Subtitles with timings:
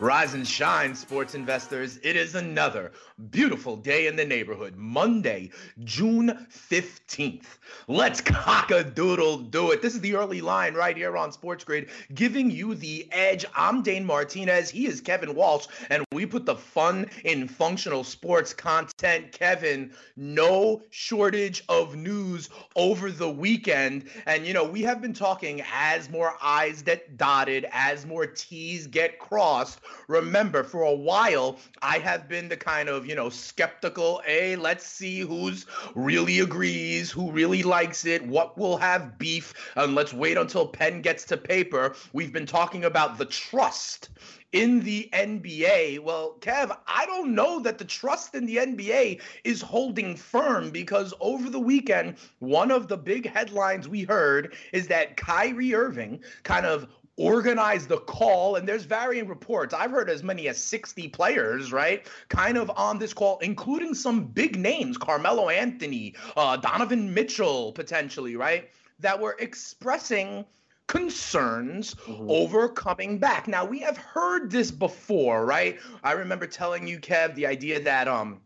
[0.00, 1.98] Rise and shine, sports investors.
[2.02, 2.92] It is another
[3.30, 4.74] beautiful day in the neighborhood.
[4.74, 5.50] Monday,
[5.84, 7.44] June 15th.
[7.86, 9.82] Let's cock a doodle do it.
[9.82, 13.44] This is the early line right here on Sports Grid, giving you the edge.
[13.54, 14.70] I'm Dane Martinez.
[14.70, 19.32] He is Kevin Walsh, and we put the fun in functional sports content.
[19.32, 24.08] Kevin, no shortage of news over the weekend.
[24.24, 28.86] And, you know, we have been talking as more I's get dotted, as more T's
[28.86, 29.80] get crossed.
[30.08, 34.86] Remember, for a while, I have been the kind of, you know, skeptical, hey, let's
[34.86, 40.36] see who's really agrees, who really likes it, what will have beef, and let's wait
[40.36, 41.94] until pen gets to paper.
[42.12, 44.10] We've been talking about the trust
[44.52, 46.00] in the NBA.
[46.00, 51.14] Well, Kev, I don't know that the trust in the NBA is holding firm because
[51.20, 56.66] over the weekend, one of the big headlines we heard is that Kyrie Irving kind
[56.66, 56.88] of
[57.20, 59.74] organize the call and there's varying reports.
[59.74, 64.24] I've heard as many as 60 players right kind of on this call including some
[64.24, 70.44] big names carmelo anthony uh, donovan mitchell potentially right that were expressing
[70.86, 72.28] concerns mm-hmm.
[72.28, 73.46] over coming back.
[73.46, 75.78] Now we have heard this before right?
[76.02, 78.40] I remember telling you kev the idea that um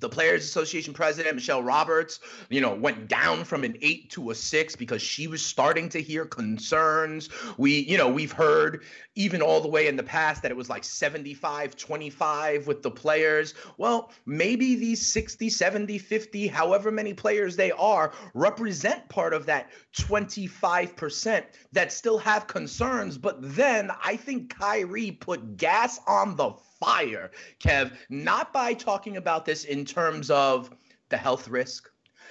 [0.00, 4.34] the Players Association president, Michele Roberts, you know, went down from an eight to a
[4.34, 7.28] six because she was starting to hear concerns.
[7.56, 8.82] We, you know, we've heard
[9.14, 12.90] even all the way in the past that it was like 75 25 with the
[12.90, 13.54] players.
[13.76, 19.70] Well, maybe these 60, 70, 50, however many players they are, represent part of that
[19.96, 23.18] 25% that still have concerns.
[23.18, 29.44] But then I think Kyrie put gas on the fire, Kev, not by talking about
[29.44, 30.70] this in terms of
[31.08, 31.90] the health risk,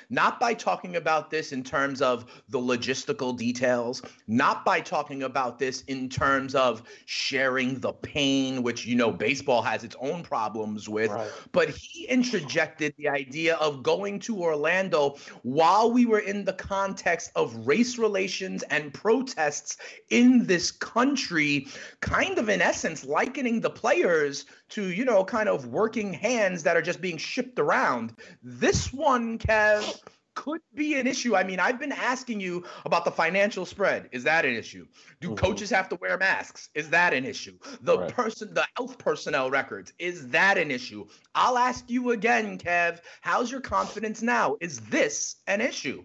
[0.09, 5.59] not by talking about this in terms of the logistical details, not by talking about
[5.59, 10.87] this in terms of sharing the pain, which, you know, baseball has its own problems
[10.87, 11.29] with, right.
[11.51, 17.31] but he interjected the idea of going to Orlando while we were in the context
[17.35, 19.77] of race relations and protests
[20.09, 21.67] in this country,
[21.99, 26.77] kind of in essence likening the players to, you know, kind of working hands that
[26.77, 28.13] are just being shipped around.
[28.43, 30.01] This one, Kev,
[30.37, 31.35] could be an issue.
[31.35, 34.07] I mean, I've been asking you about the financial spread.
[34.11, 34.85] Is that an issue?
[35.19, 35.35] Do mm-hmm.
[35.35, 36.69] coaches have to wear masks?
[36.75, 37.57] Is that an issue?
[37.81, 38.13] The right.
[38.13, 41.07] person, the health personnel records, is that an issue?
[41.33, 42.99] I'll ask you again, Kev.
[43.21, 44.57] How's your confidence now?
[44.61, 46.03] Is this an issue?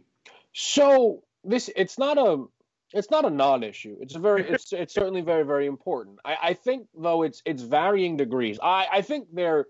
[0.55, 2.45] So this, it's not a
[2.95, 3.97] it's not a non-issue.
[4.01, 6.19] It's a very it's it's certainly very very important.
[6.25, 8.59] I, I think though it's it's varying degrees.
[8.63, 9.67] I I think there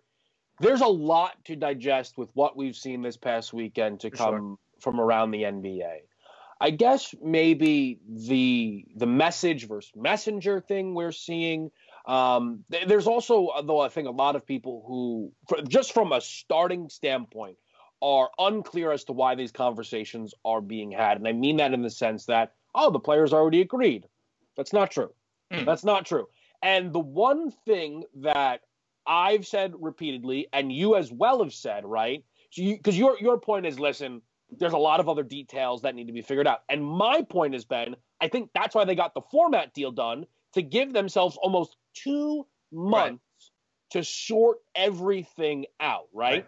[0.60, 4.34] there's a lot to digest with what we've seen this past weekend to For come
[4.34, 4.56] sure.
[4.80, 6.00] from around the NBA.
[6.60, 11.70] I guess maybe the the message versus messenger thing we're seeing.
[12.06, 16.20] Um, there's also though I think a lot of people who for, just from a
[16.20, 17.56] starting standpoint
[18.00, 21.82] are unclear as to why these conversations are being had, and I mean that in
[21.82, 24.06] the sense that oh, the players already agreed.
[24.56, 25.10] That's not true.
[25.52, 25.66] Mm.
[25.66, 26.28] That's not true.
[26.62, 28.60] And the one thing that
[29.06, 32.24] I've said repeatedly, and you as well have said, right?
[32.56, 34.22] Because you, your your point is, listen,
[34.58, 36.60] there's a lot of other details that need to be figured out.
[36.68, 40.26] And my point has been, I think that's why they got the format deal done
[40.54, 43.22] to give themselves almost two months
[43.94, 44.02] right.
[44.02, 46.32] to sort everything out, right?
[46.32, 46.46] right?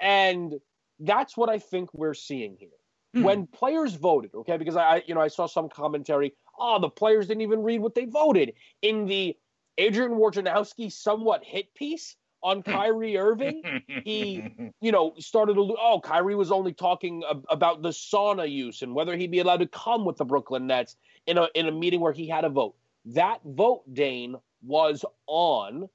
[0.00, 0.54] And
[1.00, 2.68] that's what I think we're seeing here.
[3.14, 3.22] Hmm.
[3.22, 6.34] When players voted, okay, because I, you know, I saw some commentary.
[6.58, 8.52] Oh, the players didn't even read what they voted
[8.82, 9.36] in the
[9.78, 13.62] Adrian Wojnarowski somewhat hit piece on Kyrie Irving.
[14.04, 14.44] he,
[14.80, 15.76] you know, started to.
[15.80, 19.60] Oh, Kyrie was only talking ab- about the sauna use and whether he'd be allowed
[19.60, 20.96] to come with the Brooklyn Nets
[21.26, 22.74] in a in a meeting where he had a vote.
[23.06, 25.88] That vote, Dane, was on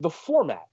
[0.00, 0.66] the format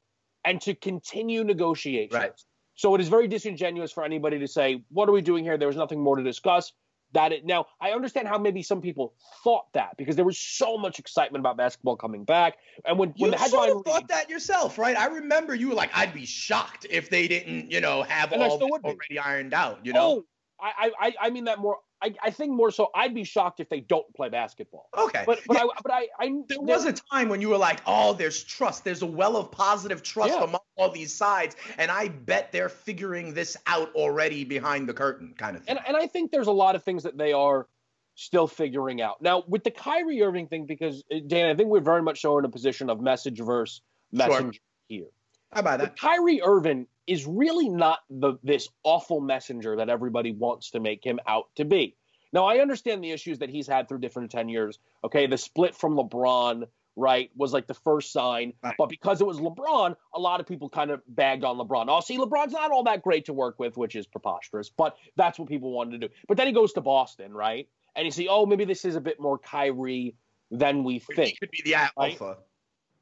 [0.43, 2.13] and to continue negotiations.
[2.13, 2.43] Right.
[2.75, 5.67] So it is very disingenuous for anybody to say, "What are we doing here?" There
[5.67, 6.73] was nothing more to discuss.
[7.13, 9.13] That it now, I understand how maybe some people
[9.43, 13.23] thought that because there was so much excitement about basketball coming back, and when you
[13.23, 14.97] when the headline sort of thought that yourself, right?
[14.97, 18.61] I remember you were like, "I'd be shocked if they didn't, you know, have all
[18.61, 20.25] already ironed out." You know, oh,
[20.59, 23.69] I, I I mean that more I, I think more so I'd be shocked if
[23.69, 24.89] they don't play basketball.
[24.97, 25.23] Okay.
[25.25, 25.63] But but yeah.
[25.63, 28.83] I but I, I there was a time when you were like, oh, there's trust.
[28.83, 30.43] There's a well of positive trust yeah.
[30.43, 31.55] among all these sides.
[31.77, 35.77] And I bet they're figuring this out already behind the curtain, kind of thing.
[35.77, 37.67] And and I think there's a lot of things that they are
[38.15, 39.21] still figuring out.
[39.21, 42.37] Now, with the Kyrie Irving thing, because uh, Dan, I think we're very much so
[42.39, 43.81] in a position of message versus
[44.11, 44.61] messenger sure.
[44.87, 45.07] here.
[45.55, 45.97] How about that?
[45.97, 51.19] Kyrie Irving is really not the this awful messenger that everybody wants to make him
[51.27, 51.95] out to be.
[52.33, 54.79] Now, I understand the issues that he's had through different tenures.
[55.05, 56.65] Okay, the split from LeBron,
[56.97, 58.51] right, was like the first sign.
[58.61, 58.75] Right.
[58.77, 61.85] But because it was LeBron, a lot of people kind of bagged on LeBron.
[61.87, 65.39] Oh, see, LeBron's not all that great to work with, which is preposterous, but that's
[65.39, 66.13] what people wanted to do.
[66.27, 67.69] But then he goes to Boston, right?
[67.95, 70.15] And you see, oh, maybe this is a bit more Kyrie
[70.51, 71.29] than we think.
[71.29, 72.25] He could be the alpha.
[72.25, 72.37] Right?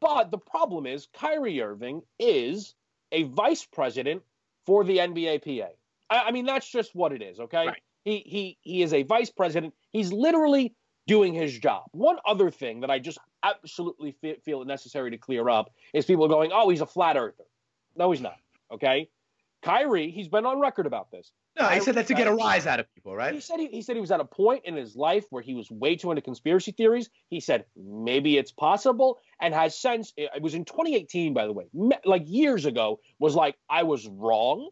[0.04, 2.76] But the problem is, Kyrie Irving is
[3.14, 4.22] a vice president
[4.66, 5.68] for the NBAPA.
[6.10, 7.68] I, I mean, that's just what it is, okay?
[7.68, 7.82] Right.
[8.04, 9.74] He, he, he is a vice president.
[9.94, 10.76] He's literally
[11.08, 11.84] doing his job.
[11.94, 16.28] One other thing that I just absolutely feel it necessary to clear up is people
[16.28, 17.46] going, oh, he's a flat earther.
[17.96, 18.36] No, he's not.
[18.74, 19.10] Okay.
[19.62, 21.32] Kyrie, he's been on record about this.
[21.60, 23.34] No, he said that to get a rise out of people, right?
[23.34, 25.54] He said he, he said he was at a point in his life where he
[25.54, 27.10] was way too into conspiracy theories.
[27.30, 30.14] He said maybe it's possible, and has since.
[30.18, 31.66] It was in 2018, by the way,
[32.06, 33.00] like years ago.
[33.20, 34.70] Was like I was wrong.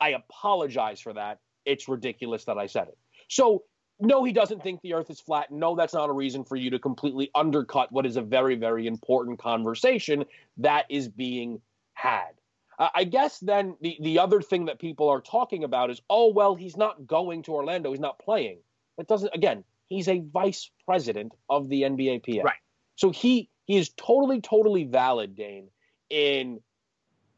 [0.00, 1.38] I apologize for that.
[1.64, 2.98] It's ridiculous that I said it.
[3.28, 3.62] So
[4.00, 5.50] no, he doesn't think the earth is flat.
[5.52, 8.86] No, that's not a reason for you to completely undercut what is a very, very
[8.86, 10.24] important conversation
[10.58, 11.60] that is being
[11.94, 12.32] had.
[12.78, 16.54] I guess then the, the other thing that people are talking about is, oh, well,
[16.54, 17.90] he's not going to Orlando.
[17.90, 18.58] He's not playing.
[18.96, 22.42] That doesn't, again, he's a vice president of the NBAPA.
[22.42, 22.56] Right.
[22.96, 25.68] So he, he is totally, totally valid, Dane,
[26.10, 26.60] in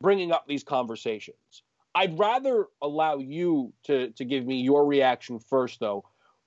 [0.00, 1.62] bringing up these conversations.
[1.94, 6.04] I'd rather allow you to, to give me your reaction first, though,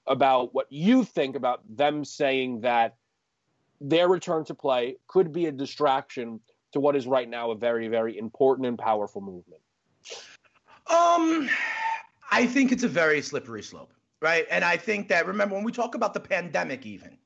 [0.07, 2.95] about what you think about them saying that
[3.81, 6.39] their return to play could be a distraction
[6.73, 9.61] to what is right now a very, very important and powerful movement?
[10.87, 11.49] Um,
[12.31, 14.45] I think it's a very slippery slope, right?
[14.49, 17.17] And I think that remember when we talk about the pandemic, even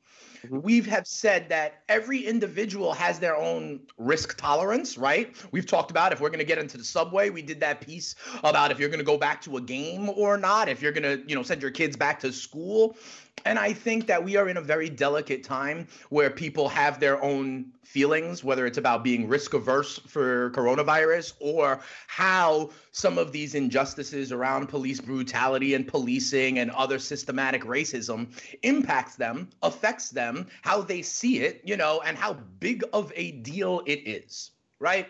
[0.46, 0.62] Mm-hmm.
[0.62, 5.36] We have said that every individual has their own risk tolerance, right?
[5.52, 8.16] We've talked about if we're going to get into the subway, we did that piece
[8.44, 11.04] about if you're going to go back to a game or not, if you're going
[11.04, 12.98] to, you know, send your kids back to school.
[13.46, 17.22] And I think that we are in a very delicate time where people have their
[17.22, 23.54] own feelings, whether it's about being risk averse for coronavirus or how some of these
[23.54, 28.28] injustices around police brutality and policing and other systematic racism
[28.64, 33.32] impacts them, affects them, how they see it, you know, and how big of a
[33.32, 35.10] deal it is, right?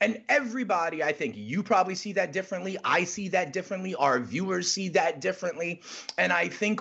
[0.00, 2.76] And everybody, I think you probably see that differently.
[2.84, 3.94] I see that differently.
[3.94, 5.82] Our viewers see that differently.
[6.18, 6.80] And I think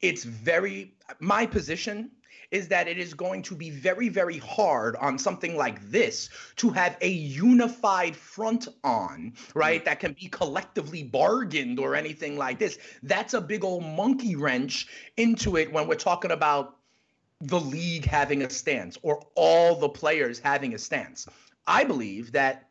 [0.00, 2.10] it's very my position
[2.50, 6.70] is that it is going to be very very hard on something like this to
[6.70, 12.78] have a unified front on right that can be collectively bargained or anything like this.
[13.02, 16.76] That's a big old monkey wrench into it when we're talking about
[17.40, 21.26] the league having a stance or all the players having a stance.
[21.66, 22.68] I believe that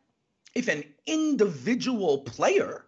[0.54, 2.86] if an individual player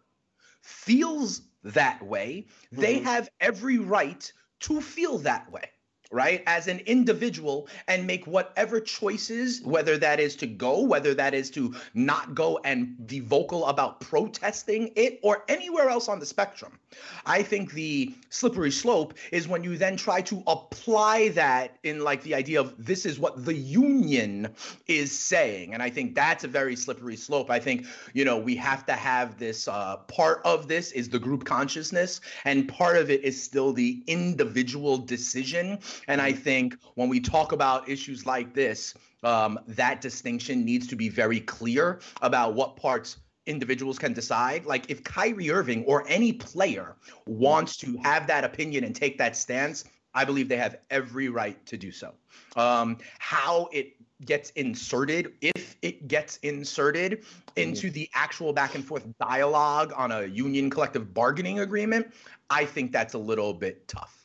[0.63, 2.81] feels that way, mm-hmm.
[2.81, 5.71] they have every right to feel that way
[6.11, 11.35] right, as an individual and make whatever choices, whether that is to go, whether that
[11.35, 16.27] is to not go and be vocal about protesting it, or anywhere else on the
[16.27, 16.79] spectrum.
[17.27, 22.23] I think the slippery slope is when you then try to apply that in like
[22.23, 24.49] the idea of this is what the union
[24.87, 25.75] is saying.
[25.75, 27.51] And I think that's a very slippery slope.
[27.51, 31.19] I think, you know, we have to have this uh, part of this is the
[31.19, 37.09] group consciousness, and part of it is still the individual decision and I think when
[37.09, 42.55] we talk about issues like this, um, that distinction needs to be very clear about
[42.55, 44.67] what parts individuals can decide.
[44.67, 49.37] Like if Kyrie Irving or any player wants to have that opinion and take that
[49.37, 52.15] stance, I believe they have every right to do so.
[52.57, 57.25] Um, how it gets inserted, if it gets inserted
[57.57, 62.13] into the actual back and forth dialogue on a union collective bargaining agreement,
[62.51, 64.18] I think that's a little bit tough.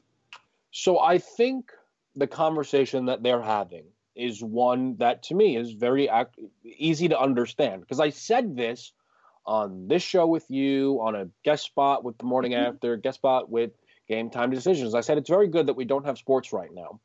[0.74, 1.72] So I think
[2.16, 7.20] the conversation that they're having is one that to me is very ac- easy to
[7.20, 8.92] understand because I said this
[9.46, 12.74] on this show with you, on a guest spot with the morning mm-hmm.
[12.74, 13.72] after, guest spot with
[14.08, 14.96] game time decisions.
[14.96, 17.00] I said it's very good that we don't have sports right now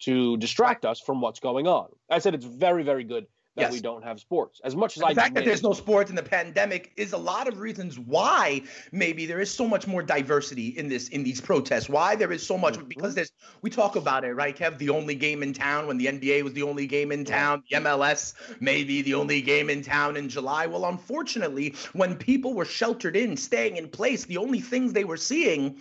[0.00, 1.88] to distract us from what's going on.
[2.10, 3.72] I said it's very, very good that yes.
[3.72, 4.60] we don't have sports.
[4.64, 7.18] As much as the I fact that there's no sports in the pandemic is a
[7.18, 11.40] lot of reasons why maybe there is so much more diversity in this in these
[11.40, 11.88] protests.
[11.88, 12.88] Why there is so much mm-hmm.
[12.88, 14.78] because there's we talk about it right, Kev.
[14.78, 17.76] The only game in town when the NBA was the only game in town, the
[17.76, 20.66] MLS maybe the only game in town in July.
[20.66, 25.18] Well, unfortunately, when people were sheltered in, staying in place, the only things they were
[25.18, 25.78] seeing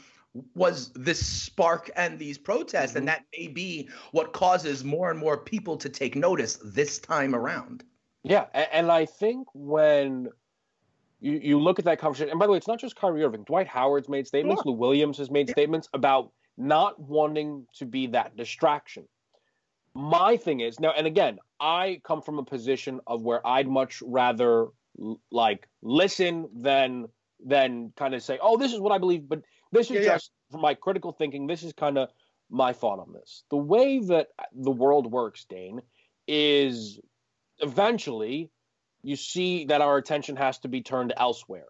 [0.55, 2.97] was this spark and these protests, Mm-hmm.
[2.99, 7.35] and that may be what causes more and more people to take notice this time
[7.35, 7.83] around.
[8.23, 10.29] Yeah, and I think when
[11.19, 13.43] you, you look at that conversation, and by the way, it's not just Kyrie Irving.
[13.43, 14.61] Dwight Howard's made statements.
[14.65, 19.07] Lou Williams has made statements about not wanting to be that distraction.
[19.93, 24.01] My thing is now, and again, I come from a position of where I'd much
[24.05, 24.67] rather
[25.31, 27.07] like listen than
[27.43, 30.13] than kind of say, "Oh, this is what I believe." But this is Yeah, yeah.
[30.15, 31.47] just for my critical thinking.
[31.47, 32.09] This is kind of
[32.49, 33.43] my thought on this.
[33.49, 35.81] The way that the world works, Dane,
[36.27, 36.99] is
[37.59, 38.51] eventually
[39.03, 41.65] you see that our attention has to be turned elsewhere.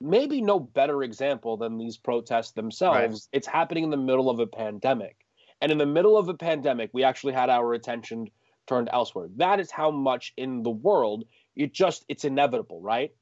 [0.00, 3.28] Maybe no better example than these protests themselves.
[3.32, 5.16] It's happening in the middle of a pandemic.
[5.60, 8.28] And in the middle of a pandemic, we actually had our attention
[8.66, 9.28] turned elsewhere.
[9.36, 13.12] That is how much in the world it just it's inevitable, right?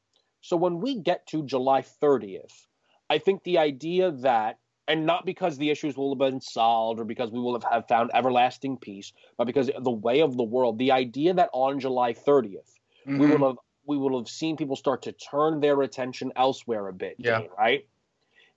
[0.41, 2.67] So when we get to July 30th,
[3.11, 7.04] I think the idea that and not because the issues will have been solved or
[7.04, 10.78] because we will have, have found everlasting peace, but because the way of the world,
[10.78, 13.30] the idea that on July 30th, we Mhm.
[13.40, 13.56] will have
[13.87, 17.42] we will have seen people start to turn their attention elsewhere a bit, Yeah.
[17.58, 17.87] Right?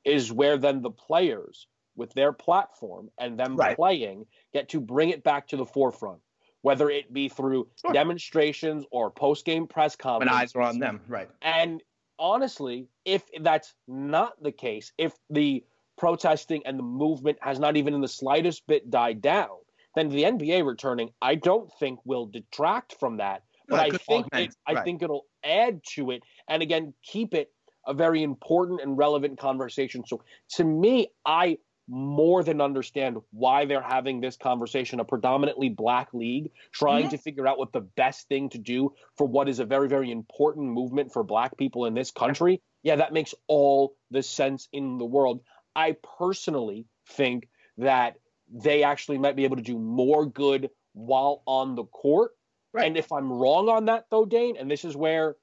[0.06, 3.76] Is where then the players with their platform and them Right.
[3.76, 6.22] playing get to bring it back to the forefront,
[6.62, 7.92] whether it be through Sure.
[7.92, 10.38] demonstrations or post game press when conferences.
[10.40, 11.30] eyes are on them, right?
[11.42, 11.84] And
[12.20, 15.64] honestly, if that's not the case, if the
[15.98, 19.58] protesting and the movement has not even in the slightest bit died down,
[19.96, 23.44] then the NBA returning, I don't think will detract from that.
[23.68, 24.84] But No, I think it, I right.
[24.84, 27.52] think it'll add to it, and again, keep it
[27.86, 30.04] a very important and relevant conversation.
[30.06, 30.22] So
[30.56, 31.58] to me, I
[31.88, 37.12] more than understand why they're having this conversation, a predominantly black league, trying Mhm.
[37.12, 40.12] to figure out what the best thing to do for what is a very, very
[40.12, 42.62] important movement for black people in this country.
[42.84, 45.42] Yeah, that makes all the sense in the world.
[45.76, 48.18] I personally think that
[48.50, 52.32] they actually might be able to do more good while on the court.
[52.74, 52.86] Right.
[52.88, 55.36] And if I'm wrong on that, though, Dane, and this is where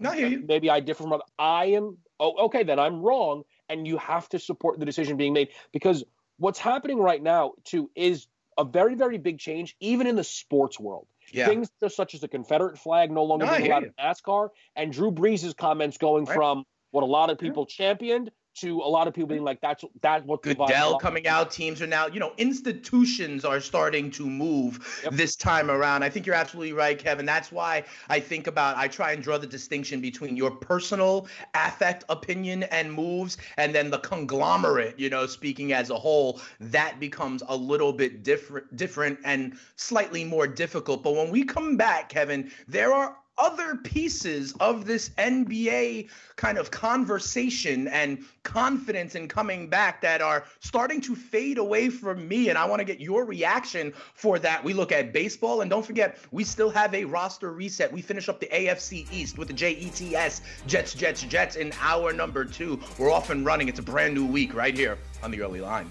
[0.00, 0.44] No, I you.
[0.46, 1.22] maybe I differ from.
[1.38, 5.32] I am oh okay, then I'm wrong, and you have to support the decision being
[5.32, 6.04] made because
[6.38, 8.26] what's happening right now too is
[8.58, 11.06] a very very big change even in the sports world.
[11.32, 11.46] Yeah.
[11.46, 14.92] Things just such as the Confederate flag no longer No, being allowed in NASCAR, and
[14.92, 16.34] Drew Brees' comments going Right.
[16.34, 19.84] from what a lot of people championed to a lot of people being like that's
[20.00, 21.50] that's what Goodell coming out.
[21.50, 25.14] Teams are now, you know, institutions are starting to move Yep.
[25.14, 26.02] this time around.
[26.02, 27.26] I think you're absolutely right, Kevin.
[27.26, 32.04] That's why I think about, I try and draw the distinction between your personal affect,
[32.08, 36.40] opinion, and moves, and then the conglomerate, you know, speaking as a whole.
[36.60, 41.02] That becomes a little bit different, different and slightly more difficult.
[41.02, 46.70] But when we come back, Kevin, there are other pieces of this NBA kind of
[46.70, 52.48] conversation and confidence in coming back that are starting to fade away from me.
[52.48, 54.62] And I want to get your reaction for that.
[54.62, 57.92] We look at baseball, and don't forget, we still have a roster reset.
[57.92, 62.44] We finish up the AFC East with the JETS Jets, Jets, Jets in hour number
[62.44, 62.80] two.
[62.98, 63.68] We're off and running.
[63.68, 65.90] It's a brand new week right here on the early line.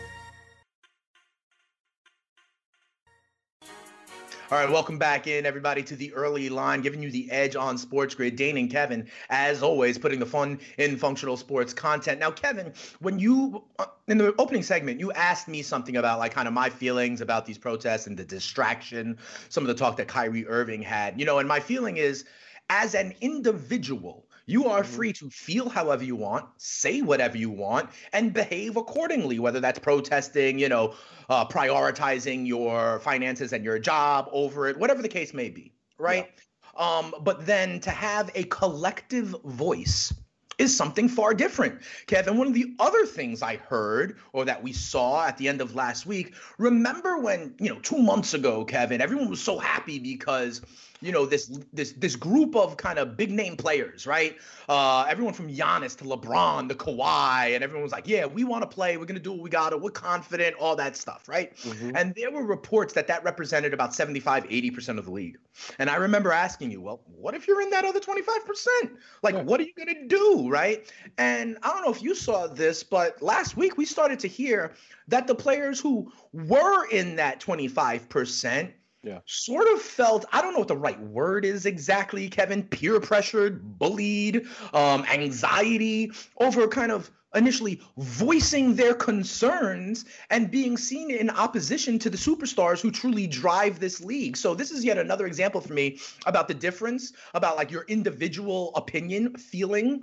[4.51, 7.77] All right, welcome back in, everybody, to the early line, giving you the edge on
[7.77, 8.35] Sports Grid.
[8.35, 12.19] Dane and Kevin, as always, putting the fun in functional sports content.
[12.19, 16.33] Now, Kevin, when you, uh, in the opening segment, you asked me something about like
[16.33, 19.17] kind of my feelings about these protests and the distraction,
[19.47, 22.25] some of the talk that Kyrie Irving had, you know, and my feeling is
[22.69, 27.89] as an individual, you are free to feel however you want, say whatever you want,
[28.13, 30.95] and behave accordingly, whether that's protesting, you know,
[31.29, 36.29] uh, prioritizing your finances and your job over it, whatever the case may be, right?
[36.75, 40.13] Um, but then to have a collective voice
[40.57, 41.81] is something far different.
[42.05, 45.59] Kevin, one of the other things I heard or that we saw at the end
[45.59, 49.97] of last week, remember when, you know, 2 months ago, Kevin, everyone was so happy
[49.97, 50.61] because
[51.01, 54.37] you know this this this group of kind of big name players, right?
[54.69, 58.61] Uh, everyone from Giannis to LeBron to Kawhi, and everyone was like, "Yeah, we want
[58.61, 58.97] to play.
[58.97, 59.77] We're gonna do what we gotta.
[59.77, 60.55] We're confident.
[60.57, 61.93] All that stuff, right?" Mhm.
[61.95, 65.37] And there were reports that that represented about 75, 80 percent of the league.
[65.79, 68.91] And I remember asking you, "Well, what if you're in that other 25 percent?
[69.23, 69.41] Like, Yeah.
[69.41, 70.85] what are you gonna do, right?"
[71.17, 74.73] And I don't know if you saw this, but last week we started to hear
[75.07, 78.71] that the players who were in that 25 percent
[79.03, 79.19] Yeah.
[79.25, 82.63] sort of felt I don't know what the right word is exactly, Kevin.
[82.63, 91.09] Peer pressured, bullied, um, anxiety over kind of initially voicing their concerns and being seen
[91.11, 94.35] in opposition to the superstars who truly drive this league.
[94.35, 98.73] So this is yet another example for me about the difference about like your individual
[98.75, 100.01] opinion, feeling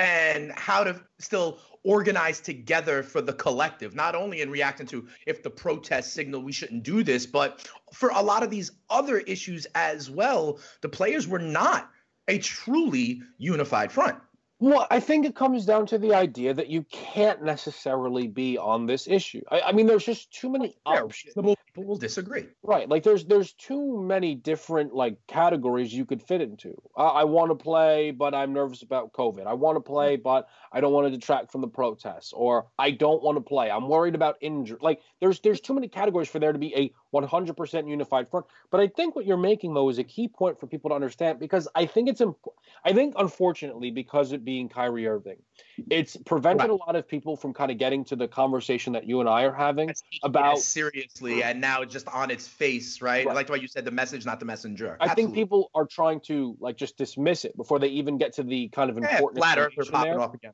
[0.00, 5.42] and how to still organize together for the collective, not only in reacting to if
[5.42, 9.66] the protest signal we shouldn't do this, but for a lot of these other issues
[9.74, 11.90] as well, the players were not
[12.28, 14.16] a truly unified front.
[14.58, 18.86] Well, I think it comes down to the idea that you can't necessarily be on
[18.86, 19.42] this issue.
[19.50, 21.34] I, I mean, there's just too many options.
[21.72, 22.46] People will disagree.
[22.62, 22.88] Right.
[22.88, 26.80] Like there's there's too many different like categories you could fit into.
[26.96, 29.46] I, I want to play, but I'm nervous about COVID.
[29.46, 30.22] I want to play, mm-hmm.
[30.22, 32.32] but I don't want to detract from the protests.
[32.32, 33.70] Or I don't want to play.
[33.70, 34.78] I'm worried about injury.
[34.80, 38.46] Like there's there's too many categories for there to be a 100% unified front.
[38.70, 41.38] But I think what you're making though is a key point for people to understand
[41.38, 42.36] because I think it's imp-
[42.84, 45.42] I think unfortunately because it being Kyrie Irving,
[45.90, 46.70] it's prevented right.
[46.70, 49.42] a lot of people from kind of getting to the conversation that you and I
[49.44, 51.48] are having about seriously mm-hmm.
[51.48, 53.26] and now just on its face, right?
[53.26, 53.32] right.
[53.32, 54.96] I like the way you said the message, not the messenger.
[55.00, 55.22] I Absolutely.
[55.22, 58.68] think people are trying to like just dismiss it before they even get to the
[58.68, 60.20] kind of important yeah, flat popping there.
[60.20, 60.52] off again.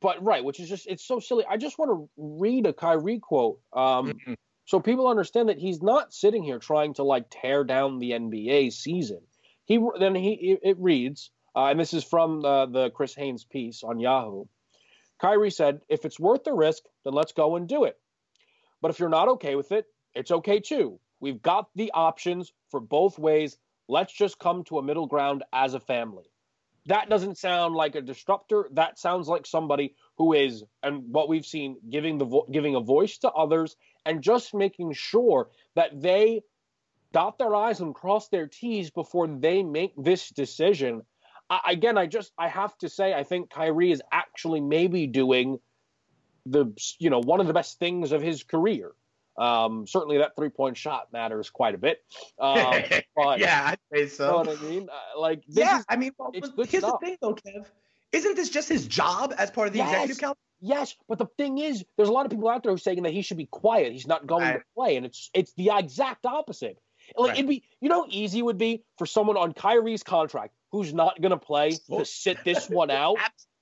[0.00, 1.44] But right, which is just it's so silly.
[1.48, 3.58] I just want to read a Kyrie quote.
[3.72, 4.34] Um, mm-hmm
[4.68, 8.70] so people understand that he's not sitting here trying to like tear down the NBA
[8.74, 9.20] season.
[9.64, 13.82] He then he it reads, uh, and this is from the, the Chris Haynes piece
[13.82, 14.44] on Yahoo.
[15.22, 17.96] Kyrie said, "If it's worth the risk, then let's go and do it.
[18.82, 21.00] But if you're not okay with it, it's okay too.
[21.20, 23.58] We've got the options for both ways.
[23.88, 26.30] Let's just come to a middle ground as a family."
[26.86, 28.70] That doesn't sound like a disruptor.
[28.72, 32.80] That sounds like somebody who is, and what we've seen, giving the vo- giving a
[32.80, 36.42] voice to others and just making sure that they
[37.12, 41.02] dot their I's and cross their T's before they make this decision.
[41.50, 45.58] I, again, I just I have to say I think Kyrie is actually maybe doing
[46.46, 48.92] the you know one of the best things of his career.
[49.38, 52.02] Um, certainly, that three point shot matters quite a bit.
[52.40, 52.82] Um,
[53.16, 54.38] but, yeah, I'd say so.
[54.38, 54.88] You know what I mean?
[54.88, 57.00] Uh, like, yeah, is, I mean, well, here's stuff.
[57.00, 57.66] the thing, though, Kev.
[58.12, 59.88] Isn't this just his job as part of the yes.
[59.88, 60.38] executive council?
[60.60, 63.02] Yes, but the thing is, there's a lot of people out there who are saying
[63.02, 63.92] that he should be quiet.
[63.92, 64.58] He's not going right.
[64.58, 66.78] to play, and it's it's the exact opposite.
[67.16, 67.38] Like right.
[67.38, 71.30] it'd be, you know, easy would be for someone on Kyrie's contract who's not going
[71.30, 73.16] to play to sit this one out.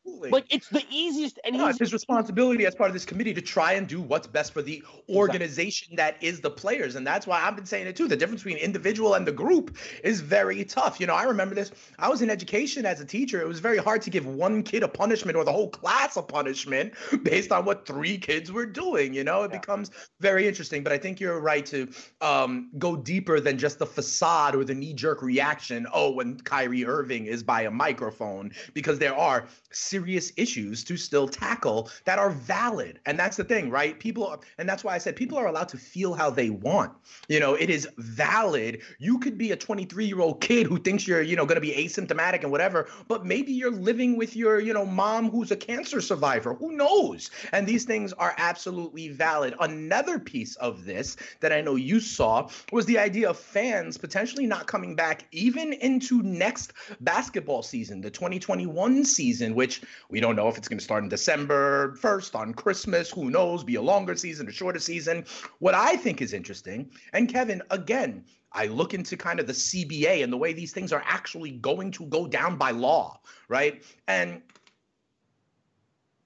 [0.07, 0.31] Absolutely.
[0.31, 3.41] Like it's the easiest, and no, it's his responsibility as part of this committee to
[3.41, 6.27] try and do what's best for the organization exactly.
[6.27, 8.07] that is the players, and that's why I've been saying it too.
[8.07, 11.01] The difference between individual and the group is very tough.
[11.01, 11.73] You know, I remember this.
[11.99, 13.41] I was in education as a teacher.
[13.41, 16.23] It was very hard to give one kid a punishment or the whole class a
[16.23, 19.13] punishment based on what three kids were doing.
[19.13, 19.59] You know, it yeah.
[19.59, 19.91] becomes
[20.21, 20.85] very interesting.
[20.85, 21.89] But I think you're right to
[22.21, 25.87] um, go deeper than just the facade or the knee-jerk reaction.
[25.93, 29.96] Oh, when Kyrie Irving is by a microphone, because there are serious
[30.37, 33.01] issues to still tackle that are valid.
[33.07, 33.99] And that's the thing, right?
[33.99, 36.93] People, are, and that's why I said people are allowed to feel how they want.
[37.29, 38.83] You know, it is valid.
[38.99, 41.61] You could be a 23 year old kid who thinks you're, you know, going to
[41.61, 45.57] be asymptomatic and whatever, but maybe you're living with your, you know, mom who's a
[45.57, 46.55] cancer survivor.
[46.55, 47.31] Who knows?
[47.53, 49.55] And these things are absolutely valid.
[49.61, 54.47] Another piece of this that I know you saw was the idea of fans potentially
[54.47, 60.49] not coming back even into next basketball season, the 2021 season, which we don't know
[60.49, 63.11] if it's going to start in December 1st on Christmas.
[63.11, 63.65] Who knows?
[63.65, 65.25] Be a longer season, a shorter season.
[65.59, 70.25] What I think is interesting, and Kevin, again, I look into kind of the CBA
[70.25, 73.85] and the way these things are actually going to go down by law, right?
[74.09, 74.41] And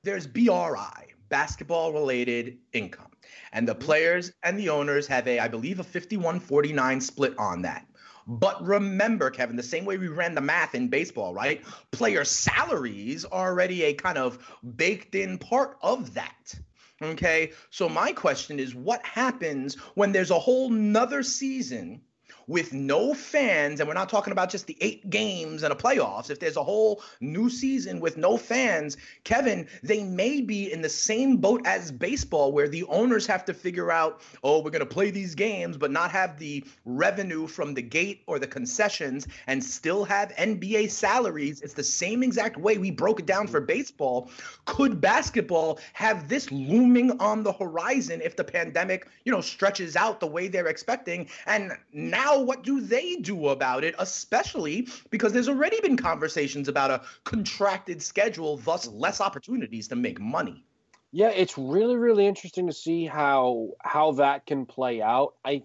[0.04, 3.06] there's BRI, basketball related income.
[3.52, 7.62] And the players and the owners have a, I believe, a 51 49 split on
[7.62, 7.86] that.
[8.30, 11.64] But remember, Kevin, the same way we ran the math in baseball, right?
[11.90, 14.38] Player salaries are already a kind of
[14.76, 16.54] baked in part of that.
[17.02, 17.50] Okay.
[17.70, 22.02] So my question is what happens when there's a whole nother season
[22.50, 26.30] with no fans, and we're not talking about just the eight games and a playoffs,
[26.30, 30.88] if there's a whole new season with no fans, Kevin, they may be in the
[30.88, 34.86] same boat as baseball where the owners have to figure out, oh, we're going to
[34.86, 39.62] play these games, but not have the revenue from the gate or the concessions and
[39.62, 41.60] still have NBA salaries.
[41.60, 44.28] It's the same exact way we broke it down for baseball.
[44.64, 50.18] Could basketball have this looming on the horizon if the pandemic, you know, stretches out
[50.18, 51.28] the way they're expecting?
[51.46, 56.90] And now what do they do about it, especially because there's already been conversations about
[56.90, 60.64] a contracted schedule, thus less opportunities to make money.
[61.12, 65.34] Yeah, it's really, really interesting to see how how that can play out.
[65.44, 65.64] I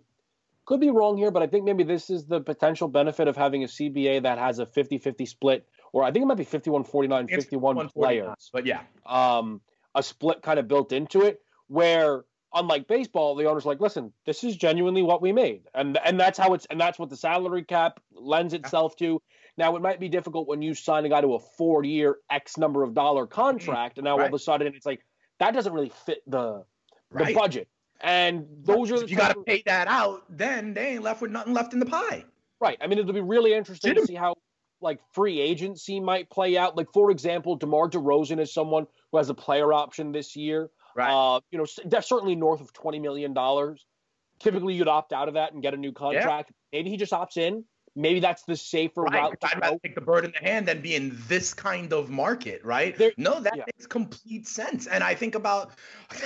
[0.65, 3.63] could be wrong here, but I think maybe this is the potential benefit of having
[3.63, 7.89] a CBA that has a 50-50 split, or I think it might be 51-49, 51
[7.89, 8.49] players.
[8.51, 8.81] But yeah.
[9.05, 9.61] Um,
[9.93, 14.43] a split kind of built into it where unlike baseball, the owner's like, listen, this
[14.43, 15.63] is genuinely what we made.
[15.73, 19.21] And and that's how it's and that's what the salary cap lends itself to.
[19.57, 22.57] Now it might be difficult when you sign a guy to a four year X
[22.57, 23.33] number of dollar mm-hmm.
[23.33, 24.23] contract, and now right.
[24.23, 25.01] all of a sudden it's like
[25.39, 26.63] that doesn't really fit the
[27.11, 27.27] right.
[27.27, 27.67] the budget.
[28.01, 31.31] And those are if you got to pay that out, then they ain't left with
[31.31, 32.25] nothing left in the pie.
[32.59, 32.77] Right.
[32.81, 34.35] I mean, it'll be really interesting to see how
[34.81, 36.75] like free agency might play out.
[36.75, 40.69] Like for example, DeMar DeRozan is someone who has a player option this year.
[40.95, 41.11] Right.
[41.11, 43.85] Uh, you know, that's certainly north of twenty million dollars.
[44.39, 46.51] Typically, you'd opt out of that and get a new contract.
[46.71, 46.79] Yeah.
[46.79, 47.65] Maybe he just opts in.
[47.97, 49.13] Maybe that's the safer right.
[49.13, 49.37] route.
[49.41, 52.63] I'd rather take the bird in the hand than be in this kind of market,
[52.65, 52.97] right?
[52.97, 53.63] There, no, that yeah.
[53.65, 54.85] makes complete sense.
[54.85, 55.71] And I think about,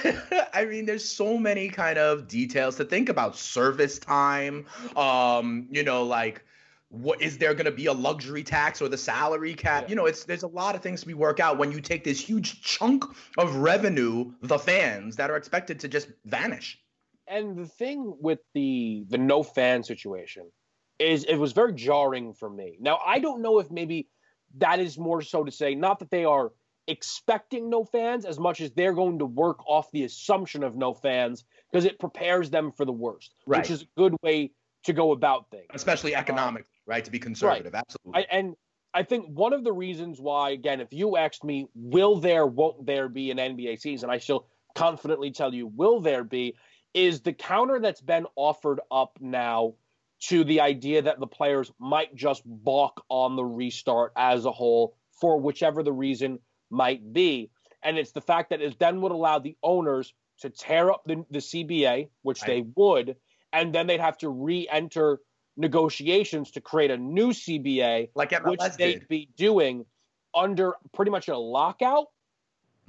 [0.53, 3.35] I mean, there's so many kind of details to think about.
[3.37, 4.65] Service time,
[4.97, 6.43] um, you know, like
[6.89, 9.83] what is there going to be a luxury tax or the salary cap?
[9.83, 9.89] Yeah.
[9.89, 12.03] you know it's there's a lot of things to be work out when you take
[12.03, 13.05] this huge chunk
[13.37, 16.79] of revenue the fans that are expected to just vanish.
[17.27, 20.49] And the thing with the the no fan situation
[20.97, 22.77] is it was very jarring for me.
[22.79, 24.09] Now i don't know if maybe
[24.57, 26.51] that is more so to say not that they are
[26.87, 30.91] expecting no fans as much as they're going to work off the assumption of no
[30.91, 33.59] fans because it prepares them for the worst right.
[33.59, 34.51] which is a good way
[34.85, 35.67] to go about things.
[35.73, 37.05] Especially economically right?
[37.05, 37.83] To be conservative, right.
[37.87, 38.21] absolutely.
[38.23, 38.55] I, and
[38.93, 42.85] I think one of the reasons why, again, if you asked me, will there, won't
[42.85, 46.55] there be an NBA season, I shall confidently tell you, will there be,
[46.93, 49.75] is the counter that's been offered up now
[50.21, 54.95] to the idea that the players might just balk on the restart as a whole
[55.21, 57.51] for whichever the reason might be.
[57.83, 61.23] And it's the fact that it then would allow the owners to tear up the,
[61.29, 62.47] the CBA, which right.
[62.47, 63.15] they would,
[63.53, 65.19] and then they'd have to re enter
[65.59, 69.85] negotiations to create a new CBA, like MLS which they'd be doing
[70.33, 72.07] under pretty much a lockout,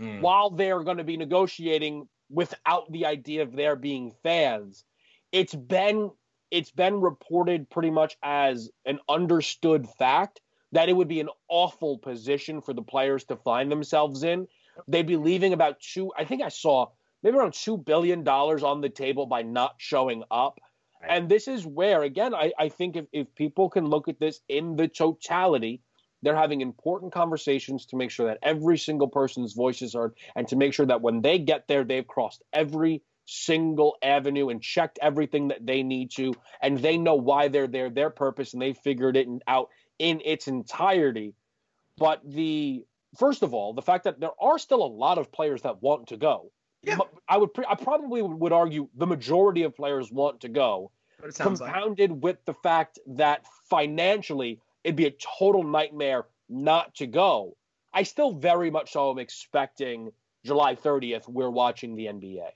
[0.00, 0.20] mm.
[0.20, 4.84] while they're going to be negotiating without the idea of there being fans.
[5.32, 6.10] It's been
[6.50, 10.40] it's been reported pretty much as an understood fact
[10.72, 14.46] that it would be an awful position for the players to find themselves in.
[14.88, 16.86] They'd be leaving about two, I think I saw
[17.22, 20.58] maybe around two billion dollars on the table by not showing up.
[21.08, 24.40] And this is where, again, I, I think if, if people can look at this
[24.48, 25.80] in the totality,
[26.22, 30.46] they're having important conversations to make sure that every single person's voice is heard and
[30.48, 34.98] to make sure that when they get there, they've crossed every single avenue and checked
[35.00, 38.72] everything that they need to, and they know why they're there, their purpose, and they
[38.72, 41.34] figured it out in its entirety.
[41.96, 42.84] But the
[43.18, 46.08] first of all, the fact that there are still a lot of players that want
[46.08, 46.50] to go.
[46.82, 46.98] Yeah.
[47.28, 50.90] I would pre- I probably would argue the majority of players want to go.
[51.18, 52.22] But it's compounded like.
[52.22, 57.56] with the fact that financially it'd be a total nightmare not to go.
[57.92, 60.12] I still very much so am expecting
[60.44, 62.50] July 30th we're watching the NBA.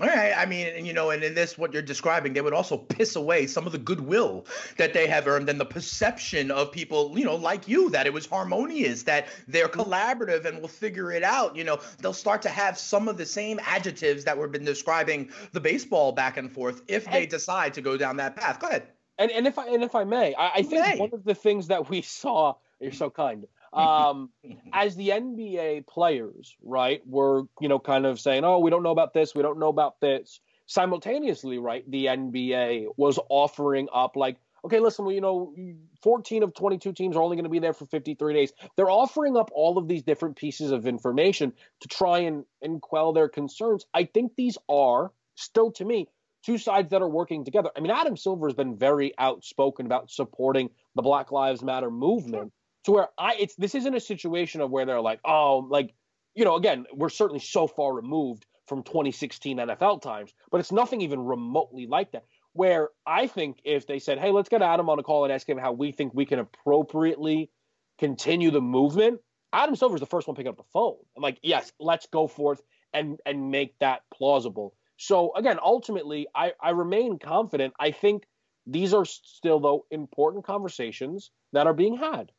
[0.00, 0.32] All right.
[0.36, 3.14] I mean, and, you know, and in this, what you're describing, they would also piss
[3.14, 4.46] away some of the goodwill
[4.78, 8.12] that they have earned and the perception of people, you know, like you, that it
[8.12, 9.80] was harmonious, that they're mm-hmm.
[9.80, 11.54] collaborative and will figure it out.
[11.56, 15.30] You know, they'll start to have some of the same adjectives that we've been describing
[15.52, 18.60] the baseball back and forth if they decide to go down that path.
[18.60, 18.88] Go ahead.
[19.18, 20.98] And, and if I and if I may, I, I think may.
[20.98, 24.30] one of the things that we saw, you're so kind um,
[24.72, 28.90] as the NBA players, right, were you know kind of saying, "Oh, we don't know
[28.90, 34.36] about this, we don't know about this." Simultaneously, right, the NBA was offering up like,
[34.64, 35.54] "Okay, listen, well, you know,
[36.02, 39.36] 14 of 22 teams are only going to be there for 53 days." They're offering
[39.36, 43.86] up all of these different pieces of information to try and and quell their concerns.
[43.94, 46.08] I think these are still, to me,
[46.44, 47.70] two sides that are working together.
[47.76, 52.52] I mean, Adam Silver has been very outspoken about supporting the Black Lives Matter movement
[52.84, 55.94] to where I it's this isn't a situation of where they're like, oh, like,
[56.34, 61.00] you know, again, we're certainly so far removed from 2016 NFL times, but it's nothing
[61.02, 62.24] even remotely like that.
[62.54, 65.48] Where I think if they said, hey, let's get Adam on a call and ask
[65.48, 67.50] him how we think we can appropriately
[67.98, 69.20] continue the movement,
[69.52, 70.96] Adam Silver's the first one picking up the phone.
[71.16, 72.60] I'm like, yes, let's go forth
[72.92, 74.74] and and make that plausible.
[74.96, 77.74] So again, ultimately, I, I remain confident.
[77.78, 78.24] I think
[78.66, 82.30] these are still though important conversations that are being had.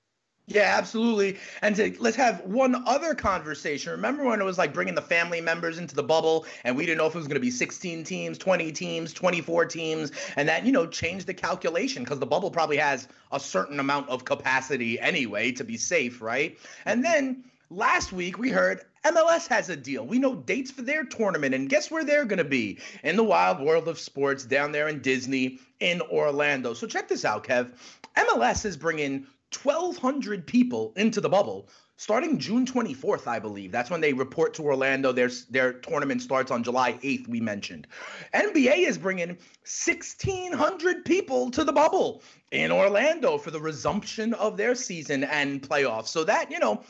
[0.47, 1.37] Yeah, absolutely.
[1.61, 3.91] And to, let's have one other conversation.
[3.91, 6.97] Remember when it was like bringing the family members into the bubble and we didn't
[6.97, 10.65] know if it was going to be 16 teams, 20 teams, 24 teams, and that,
[10.65, 14.99] you know, changed the calculation because the bubble probably has a certain amount of capacity
[14.99, 16.57] anyway to be safe, right?
[16.85, 17.13] And mm-hmm.
[17.13, 20.05] then last week we heard MLS has a deal.
[20.05, 22.79] We know dates for their tournament, and guess where they're going to be?
[23.03, 26.73] In the wild world of sports down there in Disney in Orlando.
[26.73, 27.71] So check this out, Kev.
[28.15, 33.71] MLS is bringing 1,200 people into the bubble starting June 24th, I believe.
[33.71, 35.11] That's when they report to Orlando.
[35.11, 37.27] Their their tournament starts on July 8th.
[37.27, 37.87] We mentioned.
[38.33, 44.75] NBA is bringing 1,600 people to the bubble in Orlando for the resumption of their
[44.75, 46.07] season and playoffs.
[46.07, 46.83] So that you know,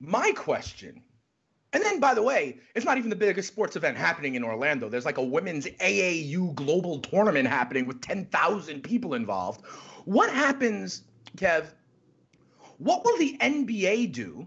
[0.00, 1.02] my question.
[1.74, 4.90] And then, by the way, it's not even the biggest sports event happening in Orlando.
[4.90, 9.64] There's like a women's AAU global tournament happening with 10,000 people involved.
[10.04, 11.04] What happens,
[11.36, 11.66] Kev?
[12.78, 14.46] What will the NBA do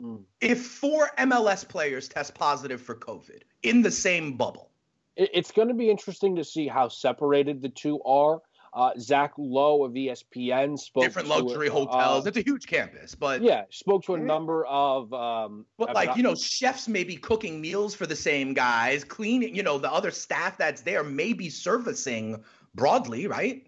[0.00, 0.22] mm.
[0.40, 4.70] if four MLS players test positive for COVID in the same bubble?
[5.16, 8.42] It's going to be interesting to see how separated the two are.
[8.74, 12.26] Uh, Zach Lowe of ESPN spoke different luxury to, hotels.
[12.26, 15.10] Uh, it's a huge campus, but yeah, spoke to a number of.
[15.14, 19.56] Um, but like you know, chefs may be cooking meals for the same guys, cleaning.
[19.56, 23.65] You know, the other staff that's there may be servicing broadly, right?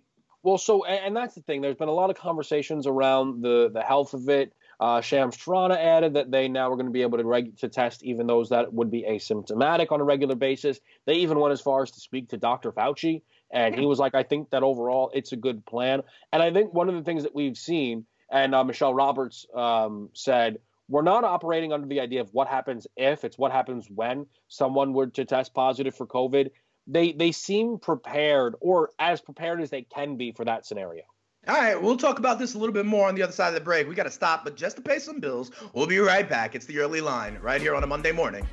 [0.49, 1.61] Well, so and, that's the thing.
[1.61, 4.55] There's been a lot of conversations around the the health of it.
[4.81, 7.69] Uh, Shams Charania added that they now are going to be able to reg- to
[7.69, 10.81] test even those that would be asymptomatic on a regular basis.
[11.05, 12.73] They even went as far as to speak to Dr.
[12.73, 16.51] Fauci, and he was like, "I think that overall it's a good plan." And I
[16.51, 21.03] think one of the things that we've seen, and uh, Michele Roberts um, said, we're
[21.03, 25.09] not operating under the idea of what happens if; it's what happens when someone were
[25.09, 26.49] to test positive for COVID
[26.89, 31.03] they they seem prepared or as prepared as they can be for that scenario.
[31.47, 33.55] All right, we'll talk about this a little bit more on the other side of
[33.55, 33.89] the break.
[33.89, 36.55] We got to stop, but just to pay some bills, we'll be right back.
[36.55, 38.47] It's the early line right here on a Monday morning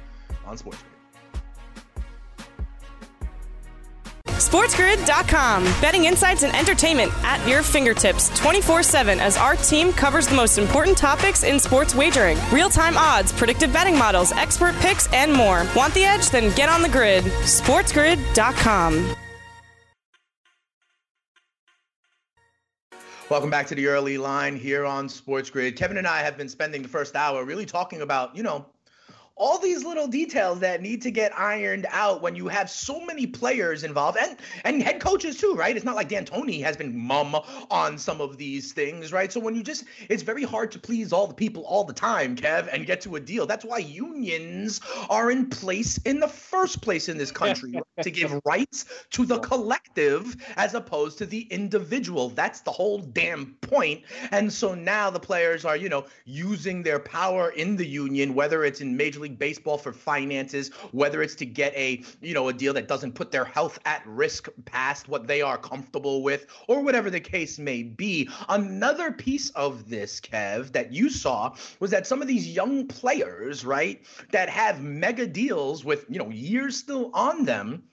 [0.46, 0.84] on Sports.
[4.56, 5.66] SportsGrid.com.
[5.82, 10.58] Betting insights and entertainment at your fingertips 24 7 as our team covers the most
[10.58, 15.66] important topics in sports wagering real time odds, predictive betting models, expert picks, and more.
[15.76, 16.30] Want the edge?
[16.30, 17.26] Then get on the grid.
[17.26, 19.16] SportsGrid.com.
[23.30, 25.76] Welcome back to the early line here on Sports Grid.
[25.76, 28.68] Kevin and I have been spending the first hour really talking about, you know,
[29.38, 33.28] all these little details that need to get ironed out when you have so many
[33.28, 35.76] players involved and and head coaches too, right?
[35.76, 37.36] It's not like D'Antoni has been mum
[37.70, 39.32] on some of these things, right?
[39.32, 42.38] So when you just it's very hard to please all the people all the time,
[42.38, 43.46] Kev, and get to a deal.
[43.46, 48.40] That's why unions are in place in the first place in this country to give
[48.46, 52.30] rights to the collective as opposed to the individual.
[52.30, 54.04] That's the whole damn point.
[54.32, 58.64] And so now the players are, you know, using their power in the union, whether
[58.64, 62.54] it's in major League Baseball for finances, whether it's to get a, you know, a
[62.54, 66.82] deal that doesn't put their health at risk past what they are comfortable with, or
[66.82, 68.30] whatever the case may be.
[68.50, 73.66] Another piece of this, Kev, that you saw was that some of these young players,
[73.66, 77.84] right, that have mega deals with, you know, years still on them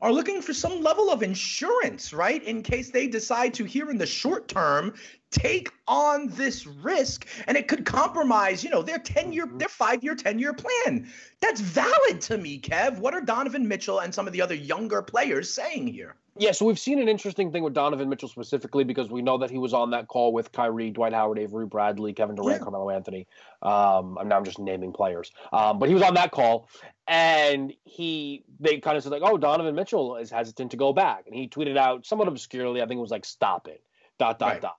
[0.00, 2.42] are looking for some level of insurance, right?
[2.44, 4.94] In case they decide to, here in the short term,
[5.30, 9.58] take on this risk and it could compromise, you know, their 10 year, mm-hmm.
[9.58, 11.08] their five year, 10 year plan.
[11.40, 12.98] That's valid to me, Kev.
[12.98, 16.14] What are Donovan Mitchell and some of the other younger players saying here?
[16.38, 19.50] Yeah, so we've seen an interesting thing with Donovan Mitchell specifically because we know that
[19.50, 22.62] he was on that call with Kyrie, Dwight Howard, Avery Bradley, Kevin Durant, yeah.
[22.62, 23.26] Carmelo Anthony.
[23.60, 26.68] Um, I'm now I'm just naming players, um, but he was on that call,
[27.08, 31.24] and he they kind of said like, "Oh, Donovan Mitchell is hesitant to go back,"
[31.26, 32.80] and he tweeted out somewhat obscurely.
[32.82, 33.82] I think it was like, "Stop it."
[34.18, 34.62] Dot dot right.
[34.62, 34.76] dot.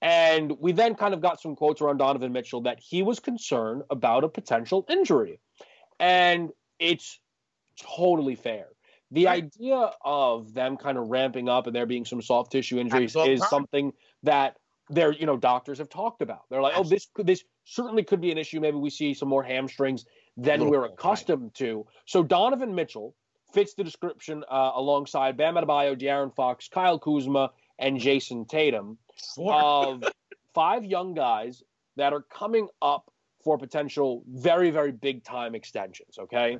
[0.00, 3.82] And we then kind of got some quotes around Donovan Mitchell that he was concerned
[3.88, 5.38] about a potential injury.
[6.00, 7.20] And it's
[7.80, 8.66] totally fair.
[9.12, 13.14] The idea of them kind of ramping up and there being some soft tissue injuries
[13.14, 14.56] is something that
[14.88, 16.42] their you know doctors have talked about.
[16.50, 18.58] They're like, oh, this could this certainly could be an issue.
[18.60, 21.54] Maybe we see some more hamstrings than we're accustomed right.
[21.54, 21.86] to.
[22.06, 23.14] So Donovan Mitchell
[23.52, 28.98] fits the description uh, alongside Bam Adebayo, De'Aaron Fox, Kyle Kuzma, and Jayson Tatum
[29.38, 30.04] of
[30.54, 31.62] five young guys
[31.96, 33.10] that are coming up
[33.44, 36.18] for potential very, very big time extensions.
[36.18, 36.58] Okay.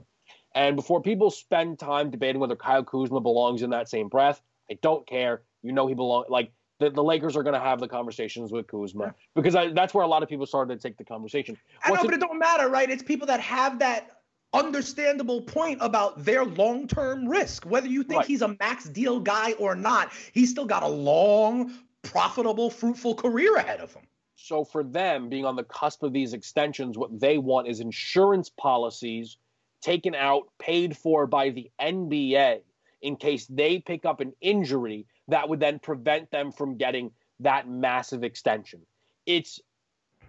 [0.55, 4.79] And before people spend time debating whether Kyle Kuzma belongs in that same breath, I
[4.83, 5.43] don't care.
[5.63, 6.27] You know he belongs.
[6.29, 9.95] Like the, the Lakers are going to have the conversations with Kuzma because I, that's
[9.95, 11.57] where a lot of people started to take the conversation.
[11.87, 12.91] What's I know, but it don't matter, right?
[12.91, 14.19] It's people that have that
[14.53, 17.65] understandable point about their long-term risk.
[17.65, 18.27] Whether you think right.
[18.27, 23.57] he's a max deal guy or not, he's still got a long, profitable, fruitful career
[23.57, 24.03] ahead of him.
[24.37, 28.51] So for them being on the cusp of these extensions, what they want is insurance
[28.51, 29.37] policies
[29.83, 32.61] taken out, paid for by the NBA
[33.03, 37.69] in case they pick up an injury that would then prevent them from getting that
[37.69, 38.81] massive extension.
[39.27, 39.61] It's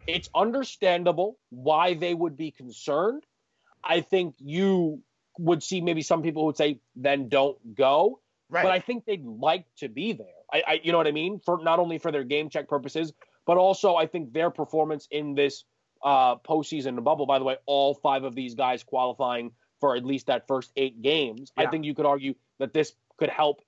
[0.06, 3.24] it's understandable why they would be concerned.
[3.84, 5.02] I think you
[5.38, 8.20] would see maybe some people would say then don't go.
[8.50, 8.64] Right.
[8.64, 10.28] But I think they'd like to be there.
[10.52, 11.40] I, I, you know what I mean?
[11.44, 13.14] For not only for their game check purposes,
[13.46, 15.64] but also I think their performance in this
[16.04, 17.26] uh, postseason bubble.
[17.26, 21.02] By the way, all five of these guys qualifying for at least that first eight
[21.02, 21.52] games.
[21.58, 21.66] Yeah.
[21.66, 23.62] I think you could argue that this could help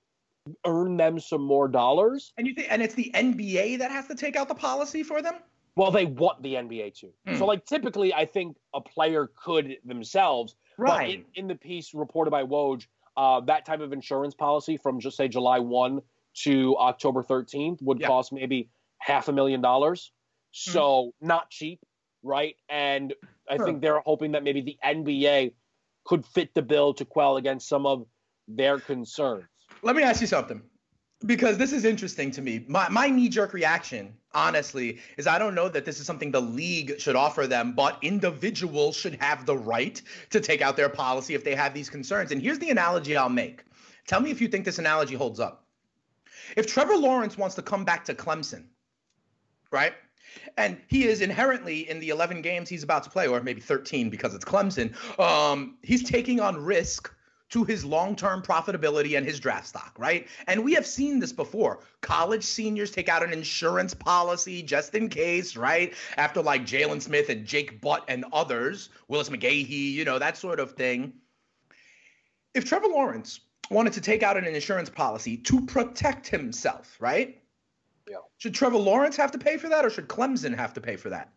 [0.64, 2.32] earn them some more dollars.
[2.36, 5.22] And you think, and it's the NBA that has to take out the policy for
[5.22, 5.34] them.
[5.76, 7.08] Well, they want the NBA to.
[7.26, 7.36] Hmm.
[7.36, 10.56] So, like, typically, I think a player could themselves.
[10.78, 11.16] Right.
[11.16, 15.16] In, in, the piece reported by Woj, uh, that type of insurance policy from just
[15.16, 16.00] say July 1
[16.44, 18.08] to October 13th would yep.
[18.08, 20.12] cost maybe half a million dollars.
[20.54, 20.70] Hmm.
[20.70, 21.26] So, mm.
[21.26, 21.80] not cheap,
[22.26, 22.56] right?
[22.68, 23.14] And
[23.48, 25.52] I think they're hoping that maybe the NBA
[26.04, 28.06] could fit the bill to quell against some of
[28.48, 29.44] their concerns.
[29.82, 30.62] Let me ask you something
[31.24, 32.64] because this is interesting to me.
[32.68, 36.40] My my knee jerk reaction, honestly, is I don't know that this is something the
[36.40, 41.34] league should offer them, but individuals should have the right to take out their policy
[41.34, 42.32] if they have these concerns.
[42.32, 43.64] And here's the analogy I'll make.
[44.06, 45.66] Tell me if you think this analogy holds up.
[46.56, 48.66] If Trevor Lawrence wants to come back to Clemson,
[49.72, 49.94] right?
[50.56, 54.10] And he is inherently in the 11 games he's about to play, or maybe 13
[54.10, 54.94] because it's Clemson.
[55.18, 57.12] Um, he's taking on risk
[57.48, 60.26] to his long term profitability and his draft stock, right?
[60.46, 61.80] And we have seen this before.
[62.00, 65.94] College seniors take out an insurance policy just in case, right?
[66.16, 70.60] After like Jaylon Smith and Jake Butt and others, Willis McGahee, you know, that sort
[70.60, 71.12] of thing.
[72.54, 77.40] If Trevor Lawrence wanted to take out an insurance policy to protect himself, right?
[78.08, 78.16] Yeah.
[78.38, 81.10] Should Trevor Lawrence have to pay for that or should Clemson have to pay for
[81.10, 81.30] that?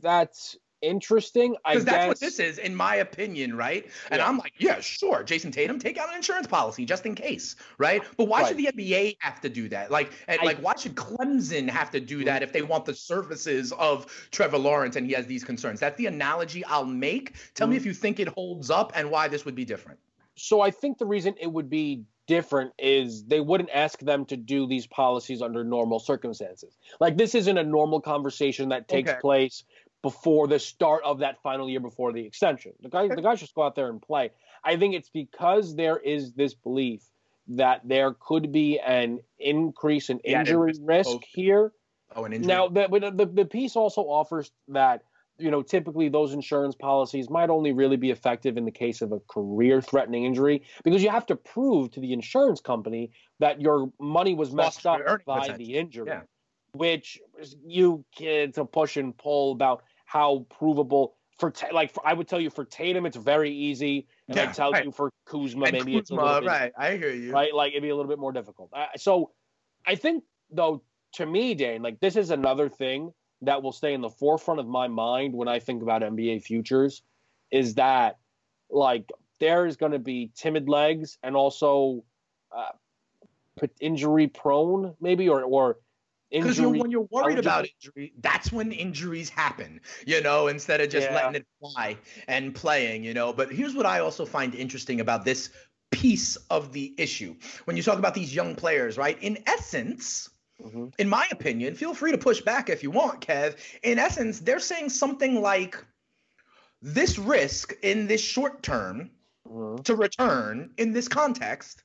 [0.00, 1.56] That's interesting.
[1.66, 3.86] Because that's what this is, in my opinion, right?
[4.10, 4.28] And yeah.
[4.28, 8.02] I'm like, yeah, sure, Jayson Tatum, take out an insurance policy just in case, right?
[8.16, 8.48] But why right.
[8.48, 9.90] should the NBA have to do that?
[9.90, 12.94] Like, and I, like, why should Clemson have to do that if they want the
[12.94, 15.80] services of Trevor Lawrence and he has these concerns?
[15.80, 17.34] That's the analogy I'll make.
[17.54, 17.72] Tell mm-hmm.
[17.72, 19.98] me if you think it holds up and why this would be different.
[20.36, 24.36] So I think the reason it would be different is they wouldn't ask them to
[24.36, 26.76] do these policies under normal circumstances.
[27.00, 29.18] Like this isn't a normal conversation that takes okay.
[29.20, 29.64] place
[30.02, 32.72] before the start of that final year before the extension.
[32.82, 34.30] The guys, the guys just go out there and play.
[34.62, 37.02] I think it's because there is this belief
[37.48, 41.72] that there could be an increase in injury yeah, risk here.
[42.14, 42.46] Oh, an injury.
[42.46, 45.02] Now, the, the, the piece also offers that
[45.38, 49.12] you know typically those insurance policies might only really be effective in the case of
[49.12, 54.34] a career-threatening injury because you have to prove to the insurance company that your money
[54.34, 56.08] was messed up by the injury.
[56.08, 56.22] Yeah
[56.72, 57.18] which
[57.64, 62.40] you kids a push and pull about how provable for like for, I would tell
[62.40, 64.84] you for Tatum it's very easy, and yeah, I tell right.
[64.84, 66.72] you for Kuzma and maybe Kuzma, it's a little bit, right.
[66.76, 67.32] I hear you.
[67.32, 68.70] Right, like it'd be a little bit more difficult.
[68.72, 69.30] Uh, so
[69.86, 70.82] I think though
[71.14, 74.66] to me, Dane, like this is another thing that will stay in the forefront of
[74.66, 77.02] my mind when I think about NBA futures,
[77.50, 78.18] is that
[78.70, 82.04] like there is going to be timid legs and also
[82.56, 82.72] uh,
[83.80, 85.78] injury prone maybe or or
[86.30, 90.90] because you're, when you're worried about injury, that's when injuries happen, you know, instead of
[90.90, 91.14] just yeah.
[91.14, 91.96] letting it fly
[92.26, 93.32] and playing, you know.
[93.32, 95.48] But here's what I also find interesting about this
[95.90, 97.34] piece of the issue.
[97.64, 99.16] When you talk about these young players, right?
[99.22, 100.28] In essence,
[100.62, 100.88] mm-hmm.
[100.98, 103.56] in my opinion, feel free to push back if you want, Kev.
[103.82, 105.84] In essence, they're saying something like
[106.82, 109.10] this risk in this short term
[109.48, 109.82] mm-hmm.
[109.82, 111.82] to return in this context,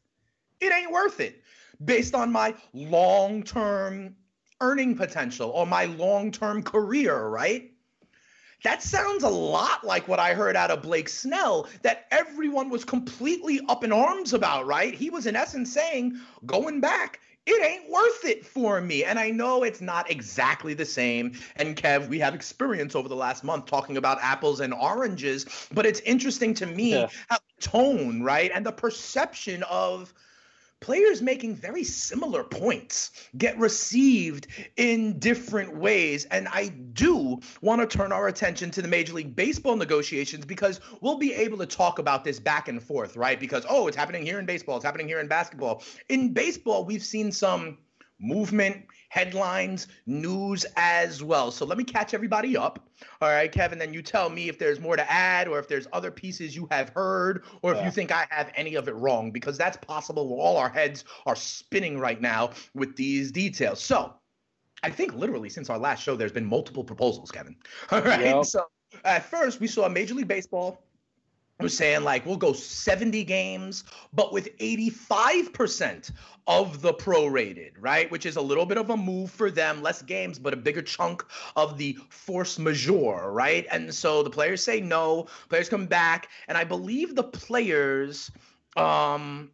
[0.60, 1.42] it ain't worth it
[1.84, 4.16] based on my long term
[4.62, 7.72] earning potential or my long term career, right?
[8.64, 12.86] That sounds a lot like what I heard out of Blake Snell that everyone was
[12.86, 14.94] completely up in arms about, right?
[14.94, 19.04] He was in essence saying, going back, it ain't worth it for me.
[19.04, 21.34] And I know it's not exactly the same.
[21.58, 25.86] And Kev, we have experience over the last month talking about apples and oranges, but
[25.86, 27.10] it's interesting to me yeah.
[27.30, 28.52] how tone, right?
[28.54, 30.14] And the perception of
[30.84, 36.26] players making very similar points get received in different ways.
[36.26, 40.82] And I do want to turn our attention to the Major League Baseball negotiations because
[41.00, 43.40] we'll be able to talk about this back and forth, right?
[43.40, 45.84] Because, oh, it's happening here in baseball, it's happening here in basketball.
[46.10, 47.78] In baseball, we've seen some
[48.20, 51.52] movement, headlines, news as well.
[51.52, 52.90] So let me catch everybody up.
[53.22, 55.86] All right, Kevin, then you tell me if there's more to add or if there's
[55.94, 57.86] other pieces you have heard or if yeah.
[57.86, 60.40] you think I have any of it wrong because that's possible.
[60.42, 63.80] All our heads are spinning right now with these details.
[63.84, 64.16] So
[64.82, 67.56] I think literally since our last show, there's been multiple proposals, Kevin.
[67.92, 68.22] All right.
[68.22, 68.46] Yep.
[68.46, 68.66] So
[69.06, 70.84] at first, we saw Major League Baseball
[71.64, 76.12] was saying like we'll go 70 games, but with 85%
[76.46, 78.12] of the prorated, right?
[78.12, 80.82] Which is a little bit of a move for them, less games, but a bigger
[80.82, 83.66] chunk of the force majeure, right?
[83.72, 88.30] And so the players say no, players come back, and I believe the players
[88.76, 89.52] um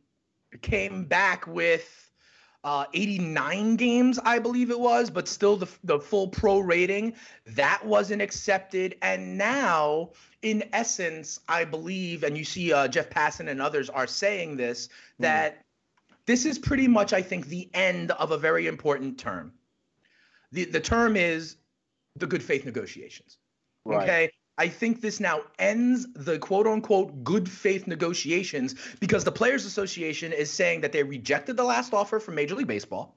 [0.62, 2.09] came back with
[2.64, 7.14] uh, 89 games, I believe it was, but still the, the full pro rating,
[7.48, 8.96] that wasn't accepted.
[9.02, 14.08] And now, in essence, I believe, and you see uh, Jeff Passan and others are
[14.08, 15.24] saying this, mm-hmm.
[15.24, 16.16] that mm.
[16.26, 19.54] this is pretty much, I think, the end of a very important term.
[20.52, 21.56] The, the term is
[22.16, 23.38] the good faith negotiations.
[23.86, 24.04] Right.
[24.04, 24.32] Okay.
[24.60, 30.34] I think this now ends the quote unquote good faith negotiations because the Players Association
[30.34, 33.16] is saying that they rejected the last offer from Major League Baseball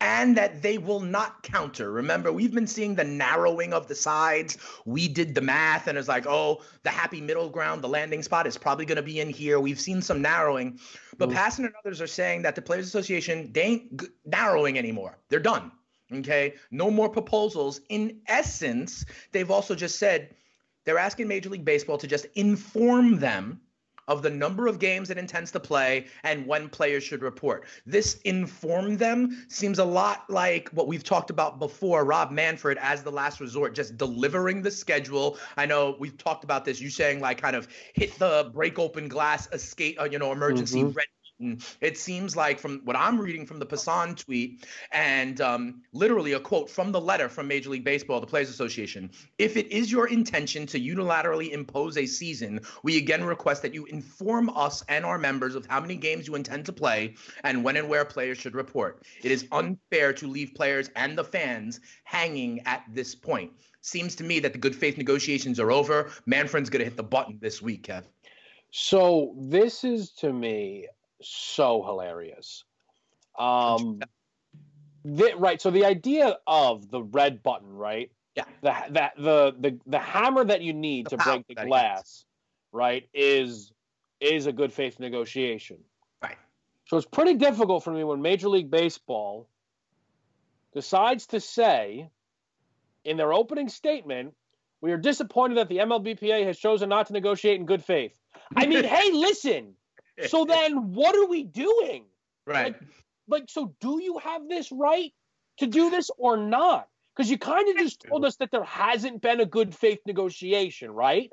[0.00, 1.92] and that they will not counter.
[1.92, 4.56] Remember, we've been seeing the narrowing of the sides.
[4.86, 8.46] We did the math and it's like, oh, the happy middle ground, the landing spot
[8.46, 9.60] is probably going to be in here.
[9.60, 10.80] We've seen some narrowing.
[11.18, 11.34] But mm.
[11.34, 15.18] Passan and others are saying that the Players Association, they ain't narrowing anymore.
[15.28, 15.72] They're done.
[16.10, 16.54] Okay.
[16.70, 17.82] No more proposals.
[17.90, 20.34] In essence, they've also just said,
[20.84, 23.60] they're asking Major League Baseball to just inform them
[24.10, 27.64] of the number of games it intends to play and when players should report.
[27.86, 33.04] This inform them seems a lot like what we've talked about before, Rob Manfred as
[33.04, 35.38] the last resort, just delivering the schedule.
[35.56, 39.06] I know we've talked about this, you saying like kind of hit the break open
[39.06, 40.90] glass, escape, uh, you know, emergency mm-hmm.
[40.90, 41.06] red
[41.80, 46.40] it seems like from what I'm reading from the Passan tweet and um, literally a
[46.40, 50.08] quote from the letter from Major League Baseball, the Players Association, if it is your
[50.08, 55.18] intention to unilaterally impose a season, we again request that you inform us and our
[55.18, 57.14] members of how many games you intend to play
[57.44, 59.02] and when and where players should report.
[59.22, 63.52] It is unfair to leave players and the fans hanging at this point.
[63.80, 66.10] Seems to me that the good faith negotiations are over.
[66.26, 68.04] Manfred's going to hit the button this week, Kev.
[68.72, 70.86] So this is to me
[71.22, 72.64] so hilarious.
[73.38, 74.00] Um,
[75.04, 75.60] the, right.
[75.60, 78.10] So the idea of the red button, right?
[78.36, 78.44] Yeah.
[78.62, 82.24] The that the the the hammer that you need the to break the glass,
[82.72, 83.72] right, is
[84.20, 85.78] is a good faith negotiation.
[86.22, 86.36] Right.
[86.86, 89.48] So it's pretty difficult for me when Major League Baseball
[90.72, 92.10] decides to say
[93.04, 94.34] in their opening statement,
[94.80, 98.18] we are disappointed that the MLBPA has chosen not to negotiate in good faith.
[98.56, 99.74] I mean, hey, listen,
[100.28, 102.04] so then what are we doing?
[102.46, 102.74] Right.
[102.74, 102.80] Like,
[103.28, 105.12] like, so do you have this right
[105.58, 106.88] to do this or not?
[107.16, 110.90] Because you kind of just told us that there hasn't been a good faith negotiation,
[110.90, 111.30] right?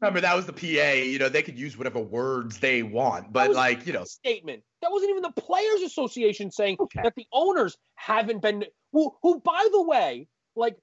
[0.00, 0.92] Remember that was the PA.
[0.92, 4.92] You know they could use whatever words they want, but like you know, statement that
[4.92, 7.00] wasn't even the Players Association saying okay.
[7.02, 8.64] that the owners haven't been.
[8.92, 10.76] Who, who, by the way, like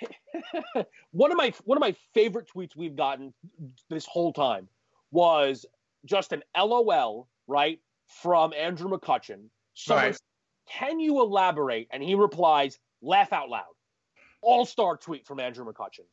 [1.10, 3.34] one of my one of my favorite tweets we've gotten
[3.90, 4.68] this whole time
[5.10, 5.66] was
[6.08, 9.48] just an LOL, right, from Andrew McCutchen.
[9.74, 10.16] So right.
[10.68, 11.88] can you elaborate?
[11.92, 13.64] And he replies, laugh out loud.
[14.40, 16.06] All star tweet from Andrew McCutchen.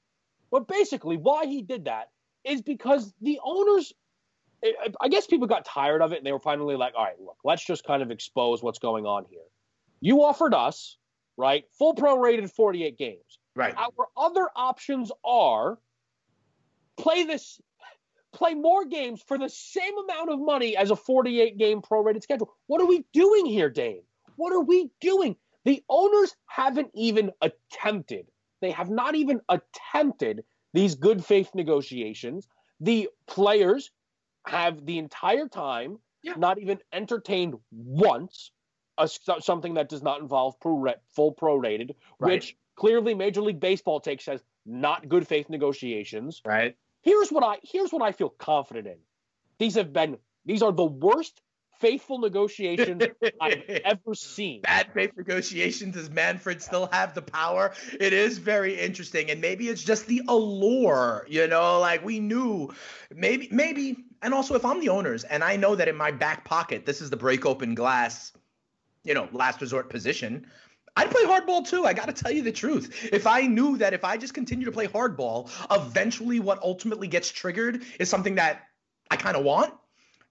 [0.51, 2.09] But basically, why he did that
[2.43, 3.93] is because the owners,
[5.01, 7.37] I guess people got tired of it and they were finally like, all right, look,
[7.43, 9.41] let's just kind of expose what's going on here.
[10.01, 10.97] You offered us,
[11.37, 13.39] right, full prorated 48 games.
[13.55, 13.73] Right.
[13.77, 15.77] Our other options are
[16.97, 17.59] play this
[18.35, 22.53] play more games for the same amount of money as a 48 game prorated schedule.
[22.67, 24.03] What are we doing here, Dane?
[24.35, 25.35] What are we doing?
[25.63, 28.27] The owners haven't even attempted,
[28.61, 32.47] they have not even attempted these good faith negotiations.
[32.81, 33.91] The players
[34.45, 36.33] have the entire time yeah.
[36.37, 38.51] not even entertained once
[38.97, 39.07] a,
[39.39, 42.33] something that does not involve pro, full prorated, right.
[42.33, 46.41] which clearly Major League Baseball takes as not good faith negotiations.
[46.45, 46.75] Right.
[47.05, 48.97] Here's what I here's what I feel confident in.
[49.59, 51.39] These have been these are the worst
[51.79, 53.03] faithful negotiations
[53.41, 54.61] I've ever seen.
[54.61, 55.93] Bad faith negotiations.
[55.93, 57.73] Does Manfred still have the power?
[57.99, 61.27] It is very interesting, and maybe it's just the allure.
[61.29, 62.73] You know, like we knew,
[63.13, 66.43] maybe, maybe, and also if I'm the owners and I know that in my back
[66.43, 68.33] pocket this is the break open glass,
[69.03, 70.47] you know, last resort position.
[70.95, 71.85] I'd play hardball too.
[71.85, 73.09] I got to tell you the truth.
[73.11, 77.29] If I knew that if I just continue to play hardball, eventually what ultimately gets
[77.29, 78.67] triggered is something that
[79.11, 79.73] I kind of want.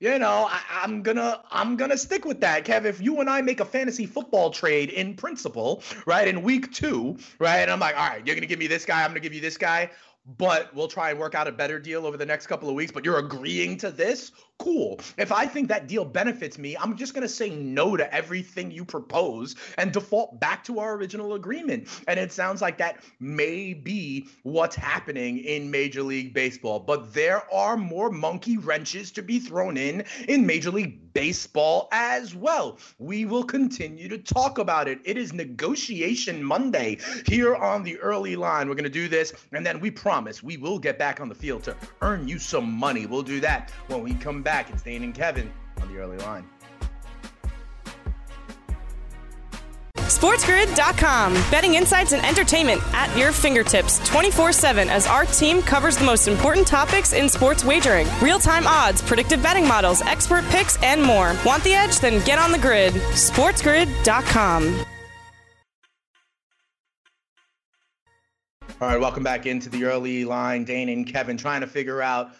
[0.00, 2.84] You know, I, am gonna I'm gonna stick with that, Kev.
[2.84, 7.16] If you and I make a fantasy football trade in principle, right, in week two,
[7.38, 9.32] right, and I'm like, all right, you're gonna give me this guy, I'm gonna give
[9.32, 9.90] you this guy
[10.26, 12.90] but we'll try and work out a better deal over the next couple of weeks.
[12.92, 14.32] But you're agreeing to this?
[14.58, 15.00] Cool.
[15.18, 18.70] If I think that deal benefits me, I'm just going to say no to everything
[18.70, 21.88] you propose and default back to our original agreement.
[22.08, 26.80] And it sounds like that may be what's happening in Major League Baseball.
[26.80, 32.34] But there are more monkey wrenches to be thrown in in Major League Baseball as
[32.34, 32.78] well.
[32.98, 35.00] We will continue to talk about it.
[35.04, 38.68] It is Negotiation Monday here on the early line.
[38.68, 41.34] We're going to do this, and then we promise we will get back on the
[41.34, 43.06] field to earn you some money.
[43.06, 44.70] We'll do that when we come back.
[44.70, 46.48] It's Dane and Kevin on the early line.
[49.96, 51.34] SportsGrid.com.
[51.50, 56.28] Betting insights and entertainment at your fingertips 24 7 as our team covers the most
[56.28, 61.34] important topics in sports wagering real time odds, predictive betting models, expert picks, and more.
[61.44, 61.98] Want the edge?
[61.98, 62.94] Then get on the grid.
[62.94, 64.86] SportsGrid.com.
[68.84, 70.64] All right, welcome back into the early line.
[70.64, 72.32] Dane and Kevin trying to figure out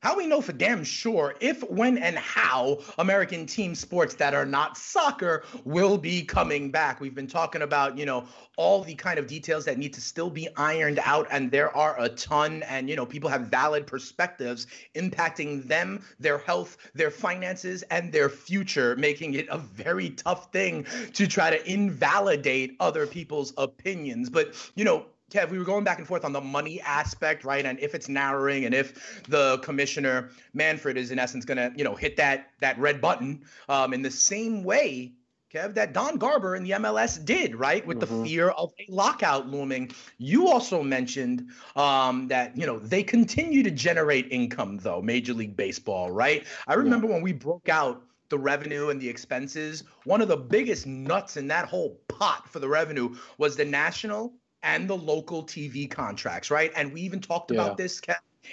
[0.00, 4.44] how we know for damn sure if, when, and how American team sports that are
[4.44, 7.00] not soccer will be coming back.
[7.00, 8.24] We've been talking about, you know,
[8.56, 11.94] all the kind of details that need to still be ironed out, and there are
[12.00, 12.64] a ton.
[12.64, 14.66] And, you know, people have valid perspectives
[14.96, 20.86] impacting them, their health, their finances, and their future, making it a very tough thing
[21.12, 24.28] to try to invalidate other people's opinions.
[24.28, 27.66] But, you know, Kev, we were going back and forth on the money aspect, right?
[27.66, 31.82] And if it's narrowing, and if the commissioner Manfred is in essence going to, you
[31.82, 35.12] know, hit that that red button um, in the same way,
[35.52, 38.22] Kev, that Don Garber in the MLS did, right, with mm-hmm.
[38.22, 39.90] the fear of a lockout looming.
[40.18, 45.56] You also mentioned um, that you know they continue to generate income, though Major League
[45.56, 46.44] Baseball, right?
[46.68, 47.14] I remember yeah.
[47.14, 49.84] when we broke out the revenue and the expenses.
[50.04, 54.32] One of the biggest nuts in that whole pot for the revenue was the national
[54.64, 56.72] and the local TV contracts, right?
[56.74, 57.60] And we even talked yeah.
[57.60, 58.00] about this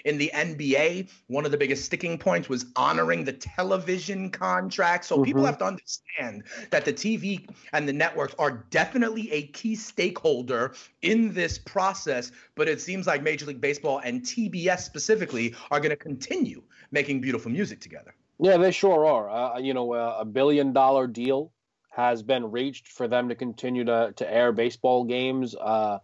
[0.05, 1.09] in the NBA.
[1.28, 5.05] One of the biggest sticking points was honoring the television contract.
[5.05, 5.24] So mm-hmm.
[5.24, 10.76] people have to understand that the TV and the networks are definitely a key stakeholder
[11.01, 12.32] in this process.
[12.55, 17.22] But it seems like Major League Baseball and TBS specifically are going to continue making
[17.22, 18.14] beautiful music together.
[18.39, 19.30] Yeah, they sure are.
[19.30, 21.51] Uh, you know, uh, a billion dollar deal
[21.92, 25.56] has been reached for them to continue to to air baseball games.
[25.56, 26.00] Uh,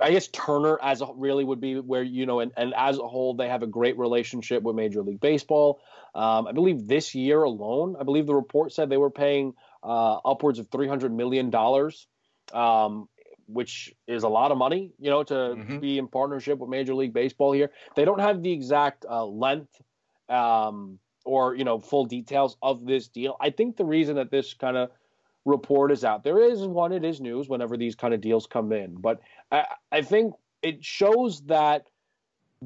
[0.00, 3.06] I guess Turner as a, really would be where you know, and, and as a
[3.06, 5.80] whole, they have a great relationship with Major League Baseball.
[6.14, 10.18] Um, I believe this year alone, I believe the report said they were paying uh,
[10.24, 12.06] upwards of three hundred million dollars,
[12.52, 13.08] um,
[13.46, 15.78] which is a lot of money, you know, to mm-hmm.
[15.80, 17.70] be in partnership with Major League Baseball here.
[17.96, 19.72] They don't have the exact uh, length.
[20.28, 23.36] Um, or you know full details of this deal.
[23.40, 24.90] I think the reason that this kind of
[25.44, 26.24] report is out.
[26.24, 28.94] There is one, it is news whenever these kind of deals come in.
[28.94, 29.20] But
[29.52, 31.86] I, I think it shows that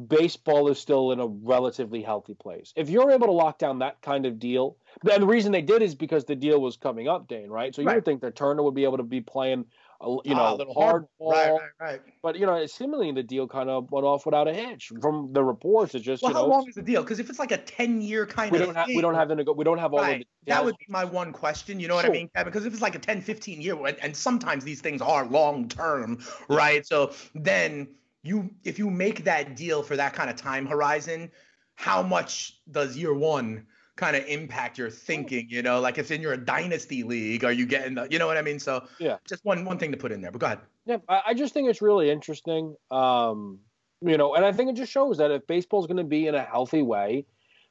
[0.06, 2.72] baseball is still in a relatively healthy place.
[2.76, 4.76] If you're able to lock down that kind of deal,
[5.10, 7.74] and the reason they did is because the deal was coming up, Dane, right?
[7.74, 7.96] So you right.
[7.96, 9.64] would think that Turner would be able to be playing
[10.00, 11.32] you ah, know, oh, hard ball.
[11.32, 12.00] Right, right, right.
[12.22, 14.92] But you know, seemingly the deal kind of went off without a hitch.
[15.00, 17.02] From the reports, it's just well, you know, how long is the deal?
[17.02, 19.28] Because if it's like a ten-year kind of we of don't have, we don't have
[19.28, 20.20] the we don't have all right.
[20.20, 21.80] of the that would be my one question.
[21.80, 22.04] You know what.
[22.04, 22.52] I mean, Kevin?
[22.52, 25.68] Because if it's like a 10, 15 year, and, and sometimes these things are long
[25.68, 26.86] term, right?
[26.86, 27.88] So then
[28.22, 31.30] you, if you make that deal for that kind of time horizon,
[31.74, 33.66] how much does year one?
[33.98, 37.66] Kind of impact your thinking you know like if in your dynasty league are you
[37.66, 38.60] getting the you know what i mean?
[38.60, 39.16] So yeah.
[39.28, 40.60] just one one thing to put in there but go ahead.
[40.86, 43.58] Yeah i just think it's really interesting um
[44.00, 46.34] you know and i think it just shows that if baseball's going to be in
[46.36, 47.26] a healthy way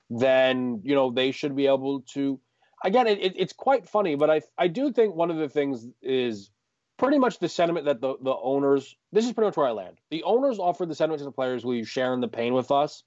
[0.10, 2.40] then you know they should be able to
[2.84, 5.88] again it, it, it's quite funny but i i do think one of the things
[6.02, 6.52] is
[6.98, 9.98] pretty much the sentiment that the the owners this is pretty much where i land.
[10.12, 12.70] The owners offered the sentiment to the players will you share in the pain with
[12.70, 13.04] us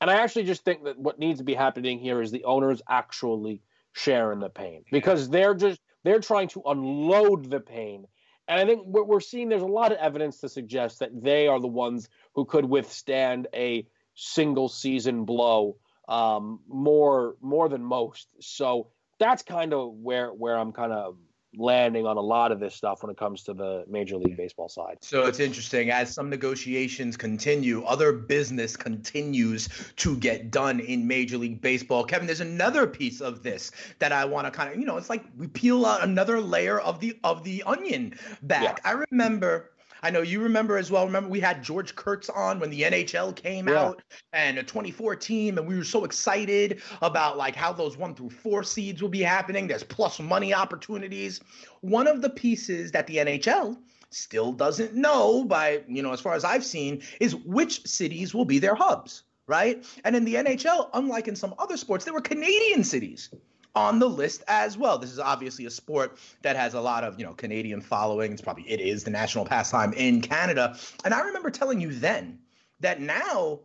[0.00, 2.82] and I actually just think that what needs to be happening here is the owners
[2.88, 8.06] actually sharing the pain because they're just they're trying to unload the pain.
[8.46, 11.48] And I think what we're seeing there's a lot of evidence to suggest that they
[11.48, 15.76] are the ones who could withstand a single season blow
[16.08, 18.28] um, more more than most.
[18.40, 18.88] So
[19.18, 21.16] that's kind of where where I'm kind of
[21.56, 24.68] landing on a lot of this stuff when it comes to the Major League Baseball
[24.68, 24.98] side.
[25.00, 31.38] So it's interesting as some negotiations continue, other business continues to get done in Major
[31.38, 32.04] League Baseball.
[32.04, 35.10] Kevin, there's another piece of this that I want to kind of, you know, it's
[35.10, 38.80] like we peel out another layer of the of the onion back.
[38.84, 38.90] Yeah.
[38.90, 39.70] I remember
[40.04, 41.06] I know you remember as well.
[41.06, 43.80] Remember we had George Kurtz on when the NHL came yeah.
[43.80, 44.02] out
[44.34, 48.62] and a 2014, and we were so excited about like how those one through four
[48.62, 49.66] seeds will be happening.
[49.66, 51.40] There's plus money opportunities.
[51.80, 53.78] One of the pieces that the NHL
[54.10, 58.44] still doesn't know by, you know, as far as I've seen, is which cities will
[58.44, 59.82] be their hubs, right?
[60.04, 63.30] And in the NHL, unlike in some other sports, there were Canadian cities
[63.74, 64.98] on the list as well.
[64.98, 68.32] This is obviously a sport that has a lot of, you know, Canadian following.
[68.32, 70.76] It's probably it is the national pastime in Canada.
[71.04, 72.38] And I remember telling you then
[72.80, 73.60] that now,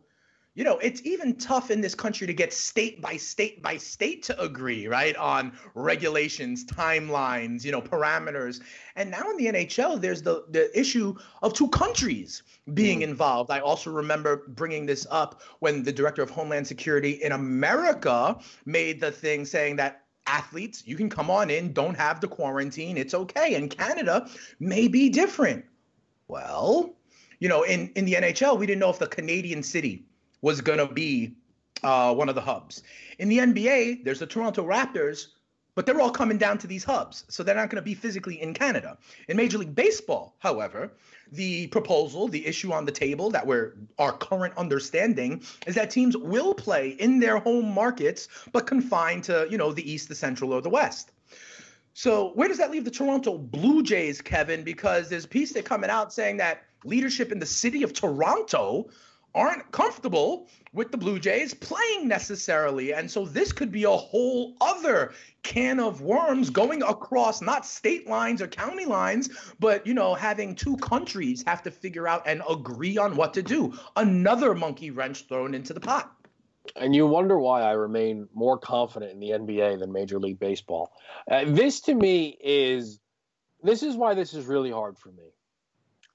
[0.60, 4.22] you know, it's even tough in this country to get state by state by state
[4.24, 8.60] to agree, right, on regulations, timelines, you know, parameters.
[8.94, 12.42] And now in the NHL, there's the the issue of two countries
[12.74, 13.04] being mm.
[13.04, 13.50] involved.
[13.50, 19.00] I also remember bringing this up when the director of Homeland Security in America made
[19.00, 23.14] the thing saying that athletes, you can come on in, don't have the quarantine, it's
[23.14, 23.54] okay.
[23.54, 25.64] And Canada may be different.
[26.28, 26.96] Well,
[27.38, 30.04] you know, in, in the NHL, we didn't know if the Canadian city
[30.42, 31.34] was going to be
[31.82, 32.82] uh, one of the hubs.
[33.18, 35.28] In the NBA, there's the Toronto Raptors,
[35.74, 37.24] but they're all coming down to these hubs.
[37.28, 38.98] So they're not going to be physically in Canada.
[39.28, 40.92] In Major League Baseball, however,
[41.32, 46.16] the proposal, the issue on the table that we're our current understanding is that teams
[46.16, 50.52] will play in their home markets, but confined to, you know, the East, the Central,
[50.52, 51.12] or the West.
[51.94, 54.64] So where does that leave the Toronto Blue Jays, Kevin?
[54.64, 58.88] Because there's a piece that coming out saying that leadership in the city of Toronto
[59.34, 62.92] aren't comfortable with the Blue Jays playing necessarily.
[62.92, 65.12] And so this could be a whole other
[65.42, 70.54] can of worms going across not state lines or county lines, but you know, having
[70.54, 73.72] two countries have to figure out and agree on what to do.
[73.96, 76.12] Another monkey wrench thrown into the pot.
[76.76, 80.92] And you wonder why I remain more confident in the NBA than Major League Baseball.
[81.28, 83.00] Uh, this to me is
[83.62, 85.24] this is why this is really hard for me.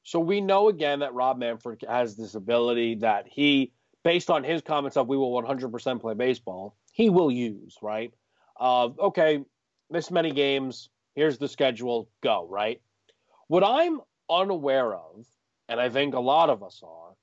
[0.06, 4.62] So we know again that Rob Manfred has this ability that he, based on his
[4.62, 8.14] comments of we will 100% play baseball, he will use, right?
[8.60, 9.43] Uh, okay,
[9.89, 12.82] this many games, here's the schedule, go, right?
[13.47, 13.99] What I'm
[14.30, 15.26] unaware of,
[15.68, 17.16] and I think a lot of us are,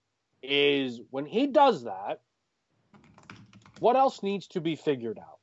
[0.42, 2.20] is when he does that,
[3.78, 5.38] what else needs to be figured out?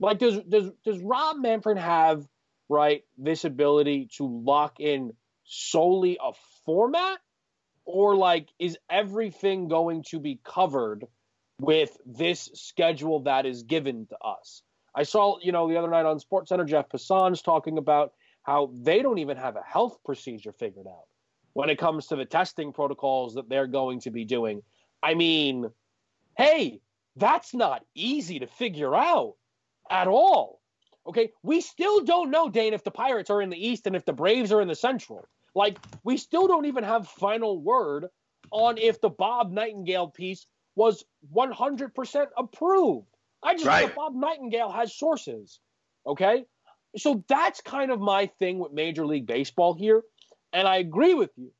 [0.00, 2.26] Like, does does does Rob Manfred have
[2.68, 5.12] right this ability to lock in
[5.44, 6.32] solely a
[6.68, 7.18] format,
[7.86, 11.06] or like is everything going to be covered
[11.58, 14.60] with this schedule that is given to us?
[14.94, 18.12] I saw, you know, the other night on SportsCenter, Jeff Passan's talking about
[18.42, 21.06] how they don't even have a health procedure figured out
[21.54, 24.60] when it comes to the testing protocols that they're going to be doing.
[25.02, 25.70] I mean,
[26.36, 26.82] hey,
[27.16, 29.36] that's not easy to figure out
[29.90, 30.60] at all.
[31.06, 34.04] Okay, we still don't know, Dane, if the Pirates are in the East and if
[34.04, 35.26] the Braves are in the Central.
[35.58, 38.06] Like, we still don't even have final word
[38.52, 40.46] on if the Bob Nightingale piece
[40.76, 41.04] was
[41.34, 43.08] 100% approved.
[43.42, 43.88] I just right.
[43.88, 45.58] know Bob Nightingale has sources.
[46.06, 46.44] Okay.
[46.96, 50.02] So that's kind of my thing with Major League Baseball here.
[50.52, 51.50] And I agree with you.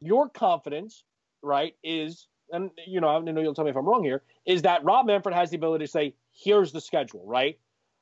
[0.00, 1.02] Your confidence,
[1.42, 4.62] right, is, and you know, I know you'll tell me if I'm wrong here, is
[4.62, 7.58] that Rob Manfred has the ability to say, here's the schedule, right?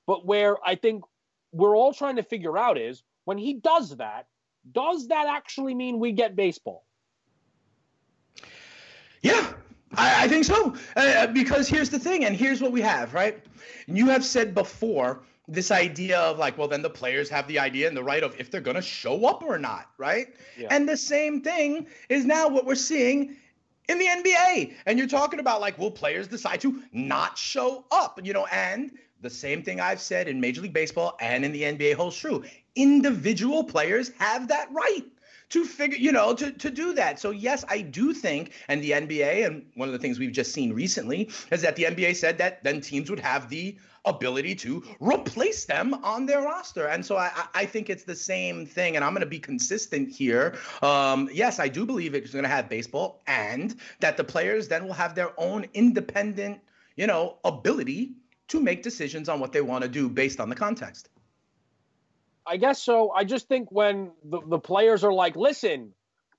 [0.07, 1.03] But where I think
[1.51, 4.27] we're all trying to figure out is when he does that,
[4.73, 6.85] does that actually mean we get baseball?
[9.23, 9.53] Yeah,
[9.95, 10.75] I, I think so.
[10.97, 13.45] Uh, because here's the thing, and here's what we have, right?
[13.87, 17.89] You have said before this idea of like, well, then the players have the idea
[17.89, 20.29] and the right of if they're going to show up or not, right?
[20.57, 20.69] Yeah.
[20.71, 23.37] And the same thing is now what we're seeing
[23.89, 24.75] in the NBA.
[24.87, 28.93] And you're talking about like, will players decide to not show up, you know, and
[29.21, 32.45] the same thing I've said in Major League Baseball and in the NBA holds true.
[32.77, 35.05] Individual players have that right
[35.51, 37.19] to figure, you know, to, to do that.
[37.19, 40.53] So, yes, I do think, and the NBA, and one of the things we've just
[40.53, 44.83] seen recently is that the NBA said that then teams would have the ability to
[45.01, 46.87] replace them on their roster.
[46.87, 48.97] And so I, I think it's the same thing.
[48.97, 50.57] And I'm going to be consistent here.
[50.83, 54.87] Um, yes, I do believe it's going to have baseball and that the players then
[54.87, 56.61] will have their own independent,
[56.97, 58.13] you know, ability
[58.49, 61.09] to make decisions on what they want to do based on the context.
[62.51, 63.13] I guess so.
[63.13, 65.93] I just think when the, the players are like, listen,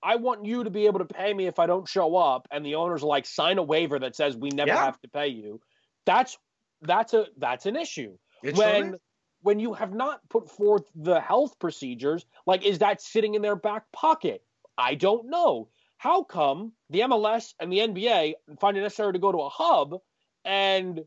[0.04, 2.66] I want you to be able to pay me if I don't show up, and
[2.66, 4.84] the owners are like, sign a waiver that says we never yeah.
[4.84, 5.62] have to pay you.
[6.06, 6.38] That's
[6.82, 8.18] that's a that's an issue.
[8.44, 8.98] It when
[9.42, 13.56] when you have not put forth the health procedures, like is that sitting in their
[13.56, 14.44] back pocket?
[14.78, 15.70] I don't know.
[15.98, 19.96] How come the MLS and the NBA find it necessary to go to a hub
[20.44, 21.00] and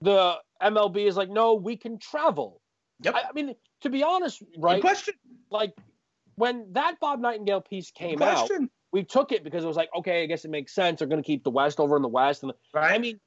[0.00, 2.60] the MLB is like, no, we can travel.
[3.02, 3.14] Yep.
[3.14, 3.54] I, I mean,
[3.84, 4.76] to be honest, right?
[4.76, 5.14] Good question.
[5.50, 5.74] Like
[6.34, 8.50] when that Bob Nightingale piece came out,
[8.92, 10.98] we took it because it was like, okay, I guess it makes sense.
[10.98, 12.92] They're going to keep the West over in the West, and the, right.
[12.92, 13.20] I mean,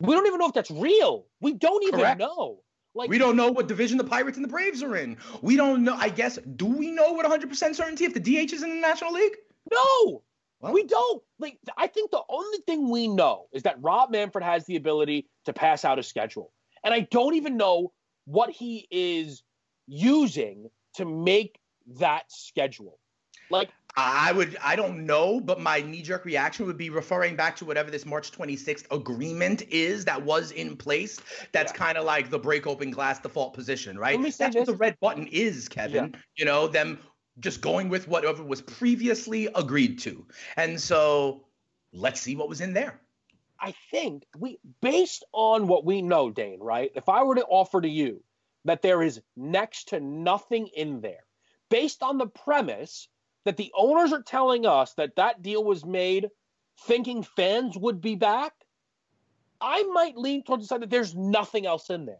[0.00, 1.26] we don't even know if that's real.
[1.40, 2.18] We don't even Correct.
[2.18, 2.60] know.
[2.94, 5.18] Like we don't know what division the Pirates and the Braves are in.
[5.42, 5.94] We don't know.
[5.94, 9.12] I guess do we know with 100% certainty if the DH is in the National
[9.12, 9.36] League?
[9.70, 10.22] No.
[10.60, 11.22] Well, we don't.
[11.38, 15.28] Like I think the only thing we know is that Rob Manfred has the ability
[15.44, 16.52] to pass out a schedule.
[16.82, 17.92] And I don't even know
[18.24, 19.42] what he is
[19.86, 21.58] using to make
[21.98, 22.98] that schedule.
[23.50, 27.64] Like I would I don't know, but my knee-jerk reaction would be referring back to
[27.64, 31.18] whatever this March 26th agreement is that was in place.
[31.52, 31.78] That's yeah.
[31.78, 34.20] kind of like the break open glass default position, right?
[34.20, 34.54] That's this.
[34.54, 36.10] what the red button is, Kevin.
[36.12, 36.20] Yeah.
[36.36, 36.98] You know, them
[37.38, 40.26] just going with whatever was previously agreed to.
[40.56, 41.44] And so
[41.92, 43.00] let's see what was in there.
[43.58, 46.90] I think we, based on what we know, Dane, right?
[46.94, 48.22] If I were to offer to you
[48.66, 51.24] that there is next to nothing in there,
[51.70, 53.08] based on the premise
[53.44, 56.28] that the owners are telling us that that deal was made
[56.80, 58.52] thinking fans would be back,
[59.60, 62.16] I might lean towards the side that there's nothing else in there.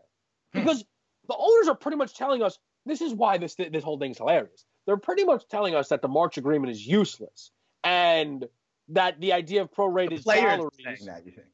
[0.53, 0.61] Hmm.
[0.61, 0.85] Because
[1.29, 4.65] the owners are pretty much telling us this is why this this whole thing's hilarious.
[4.87, 7.51] They're pretty much telling us that the March agreement is useless
[7.83, 8.47] and
[8.89, 11.05] that the idea of prorated salaries.
[11.05, 11.49] That, you think?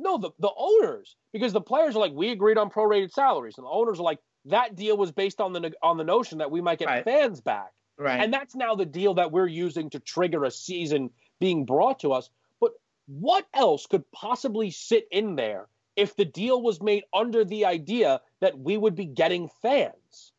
[0.00, 3.66] No, the, the owners, because the players are like, we agreed on prorated salaries, and
[3.66, 6.62] the owners are like, that deal was based on the on the notion that we
[6.62, 7.04] might get right.
[7.04, 7.72] fans back.
[7.98, 8.18] Right.
[8.18, 12.12] And that's now the deal that we're using to trigger a season being brought to
[12.12, 12.30] us.
[12.58, 12.72] But
[13.06, 18.22] what else could possibly sit in there if the deal was made under the idea
[18.40, 20.32] that we would be getting fans?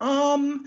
[0.00, 0.64] Um,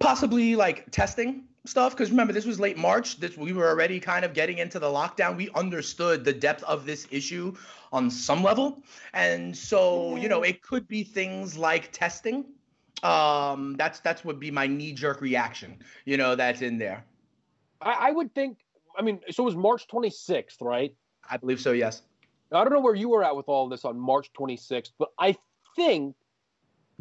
[0.00, 3.20] possibly like testing stuff because remember this was late march.
[3.20, 5.36] This we were already kind of getting into the lockdown.
[5.36, 7.54] We understood the depth of this issue
[7.92, 8.82] on some level.
[9.14, 12.44] And so you know it could be things like testing.
[13.02, 17.04] Um that's that's would be my knee-jerk reaction you know that's in there.
[17.80, 18.58] I, I would think
[18.98, 20.94] i mean so it was march 26th right?
[21.30, 22.02] I believe so yes.
[22.50, 25.10] Now, i don't know where you were at with all this on march 26th but
[25.18, 25.34] i
[25.76, 26.14] think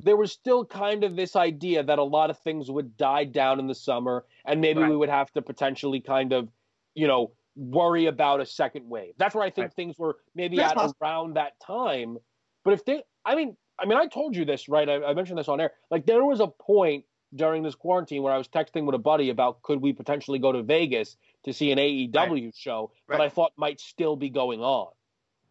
[0.04, 3.60] there was still kind of this idea that a lot of things would die down
[3.60, 4.90] in the summer and maybe right.
[4.90, 6.50] we would have to potentially kind of,
[6.96, 9.14] you know, worry about a second wave.
[9.18, 9.74] That's where I think right.
[9.74, 10.98] things were maybe That's at possible.
[11.02, 12.18] around that time.
[12.64, 14.88] But if they, I mean, I mean, I told you this, right?
[14.88, 15.72] I, I mentioned this on air.
[15.92, 19.30] Like there was a point during this quarantine where I was texting with a buddy
[19.30, 22.56] about could we potentially go to Vegas to see an AEW right.
[22.56, 24.88] show that I thought might still be going on,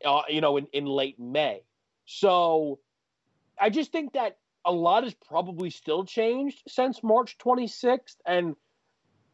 [0.04, 1.62] uh, you know, in, in late May.
[2.06, 2.78] So
[3.60, 8.54] I just think that a lot has probably still changed since March 26th, and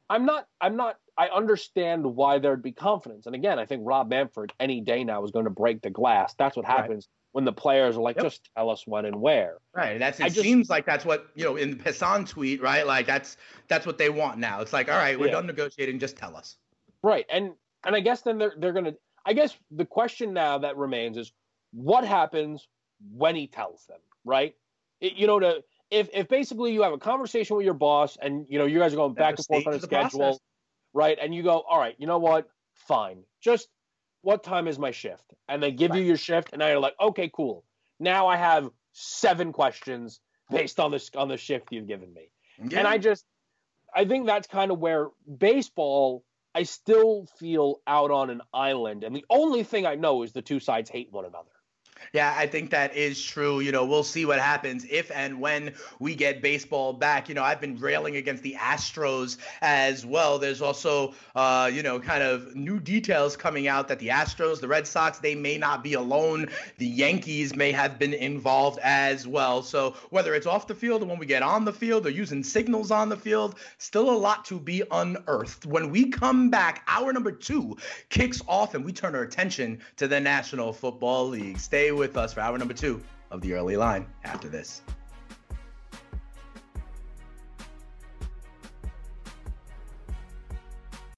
[0.08, 0.46] I'm not.
[0.60, 0.96] I'm not.
[1.16, 3.26] I understand why there'd be confidence.
[3.26, 6.34] And again, I think Rob Manfred any day now is going to break the glass.
[6.34, 7.32] That's what happens right.
[7.32, 8.24] when the players are like, yep.
[8.24, 9.58] just tell us when and where.
[9.72, 9.92] Right.
[9.92, 10.24] And that's it.
[10.24, 12.86] Just, seems like that's what you know in the Passan tweet, right?
[12.86, 13.36] Like that's
[13.68, 14.60] that's what they want now.
[14.60, 15.32] It's like, all right, we're yeah.
[15.32, 15.98] done negotiating.
[15.98, 16.56] Just tell us.
[17.02, 17.26] Right.
[17.30, 17.52] And
[17.86, 18.94] and I guess then they're they're gonna.
[19.26, 21.32] I guess the question now that remains is
[21.72, 22.68] what happens
[23.16, 24.54] when he tells them, right?
[25.00, 28.46] It, you know, to if if basically you have a conversation with your boss and
[28.48, 30.40] you know you guys are going back and forth on a schedule, process.
[30.92, 31.18] right?
[31.20, 32.48] And you go, all right, you know what?
[32.74, 33.24] Fine.
[33.40, 33.68] Just
[34.22, 35.34] what time is my shift?
[35.48, 36.00] And they give right.
[36.00, 37.64] you your shift, and now you're like, okay, cool.
[38.00, 40.20] Now I have seven questions
[40.50, 42.30] based on this on the shift you've given me.
[42.68, 42.80] Yeah.
[42.80, 43.24] And I just
[43.94, 45.08] I think that's kind of where
[45.38, 49.02] baseball I still feel out on an island.
[49.02, 51.50] And the only thing I know is the two sides hate one another.
[52.12, 53.60] Yeah, I think that is true.
[53.60, 57.28] You know, we'll see what happens if and when we get baseball back.
[57.28, 60.38] You know, I've been railing against the Astros as well.
[60.38, 64.68] There's also, uh, you know, kind of new details coming out that the Astros, the
[64.68, 66.48] Red Sox, they may not be alone.
[66.78, 69.62] The Yankees may have been involved as well.
[69.62, 72.44] So whether it's off the field or when we get on the field or using
[72.44, 75.66] signals on the field, still a lot to be unearthed.
[75.66, 77.76] When we come back, hour number two
[78.08, 81.58] kicks off and we turn our attention to the National Football League.
[81.84, 82.98] Stay with us for hour number two
[83.30, 84.80] of the early line after this.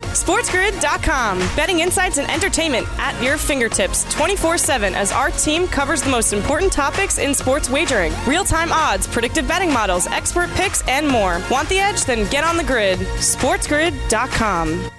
[0.00, 1.38] SportsGrid.com.
[1.54, 6.32] Betting insights and entertainment at your fingertips 24 7 as our team covers the most
[6.32, 11.40] important topics in sports wagering real time odds, predictive betting models, expert picks, and more.
[11.48, 12.04] Want the edge?
[12.04, 12.98] Then get on the grid.
[12.98, 14.90] SportsGrid.com.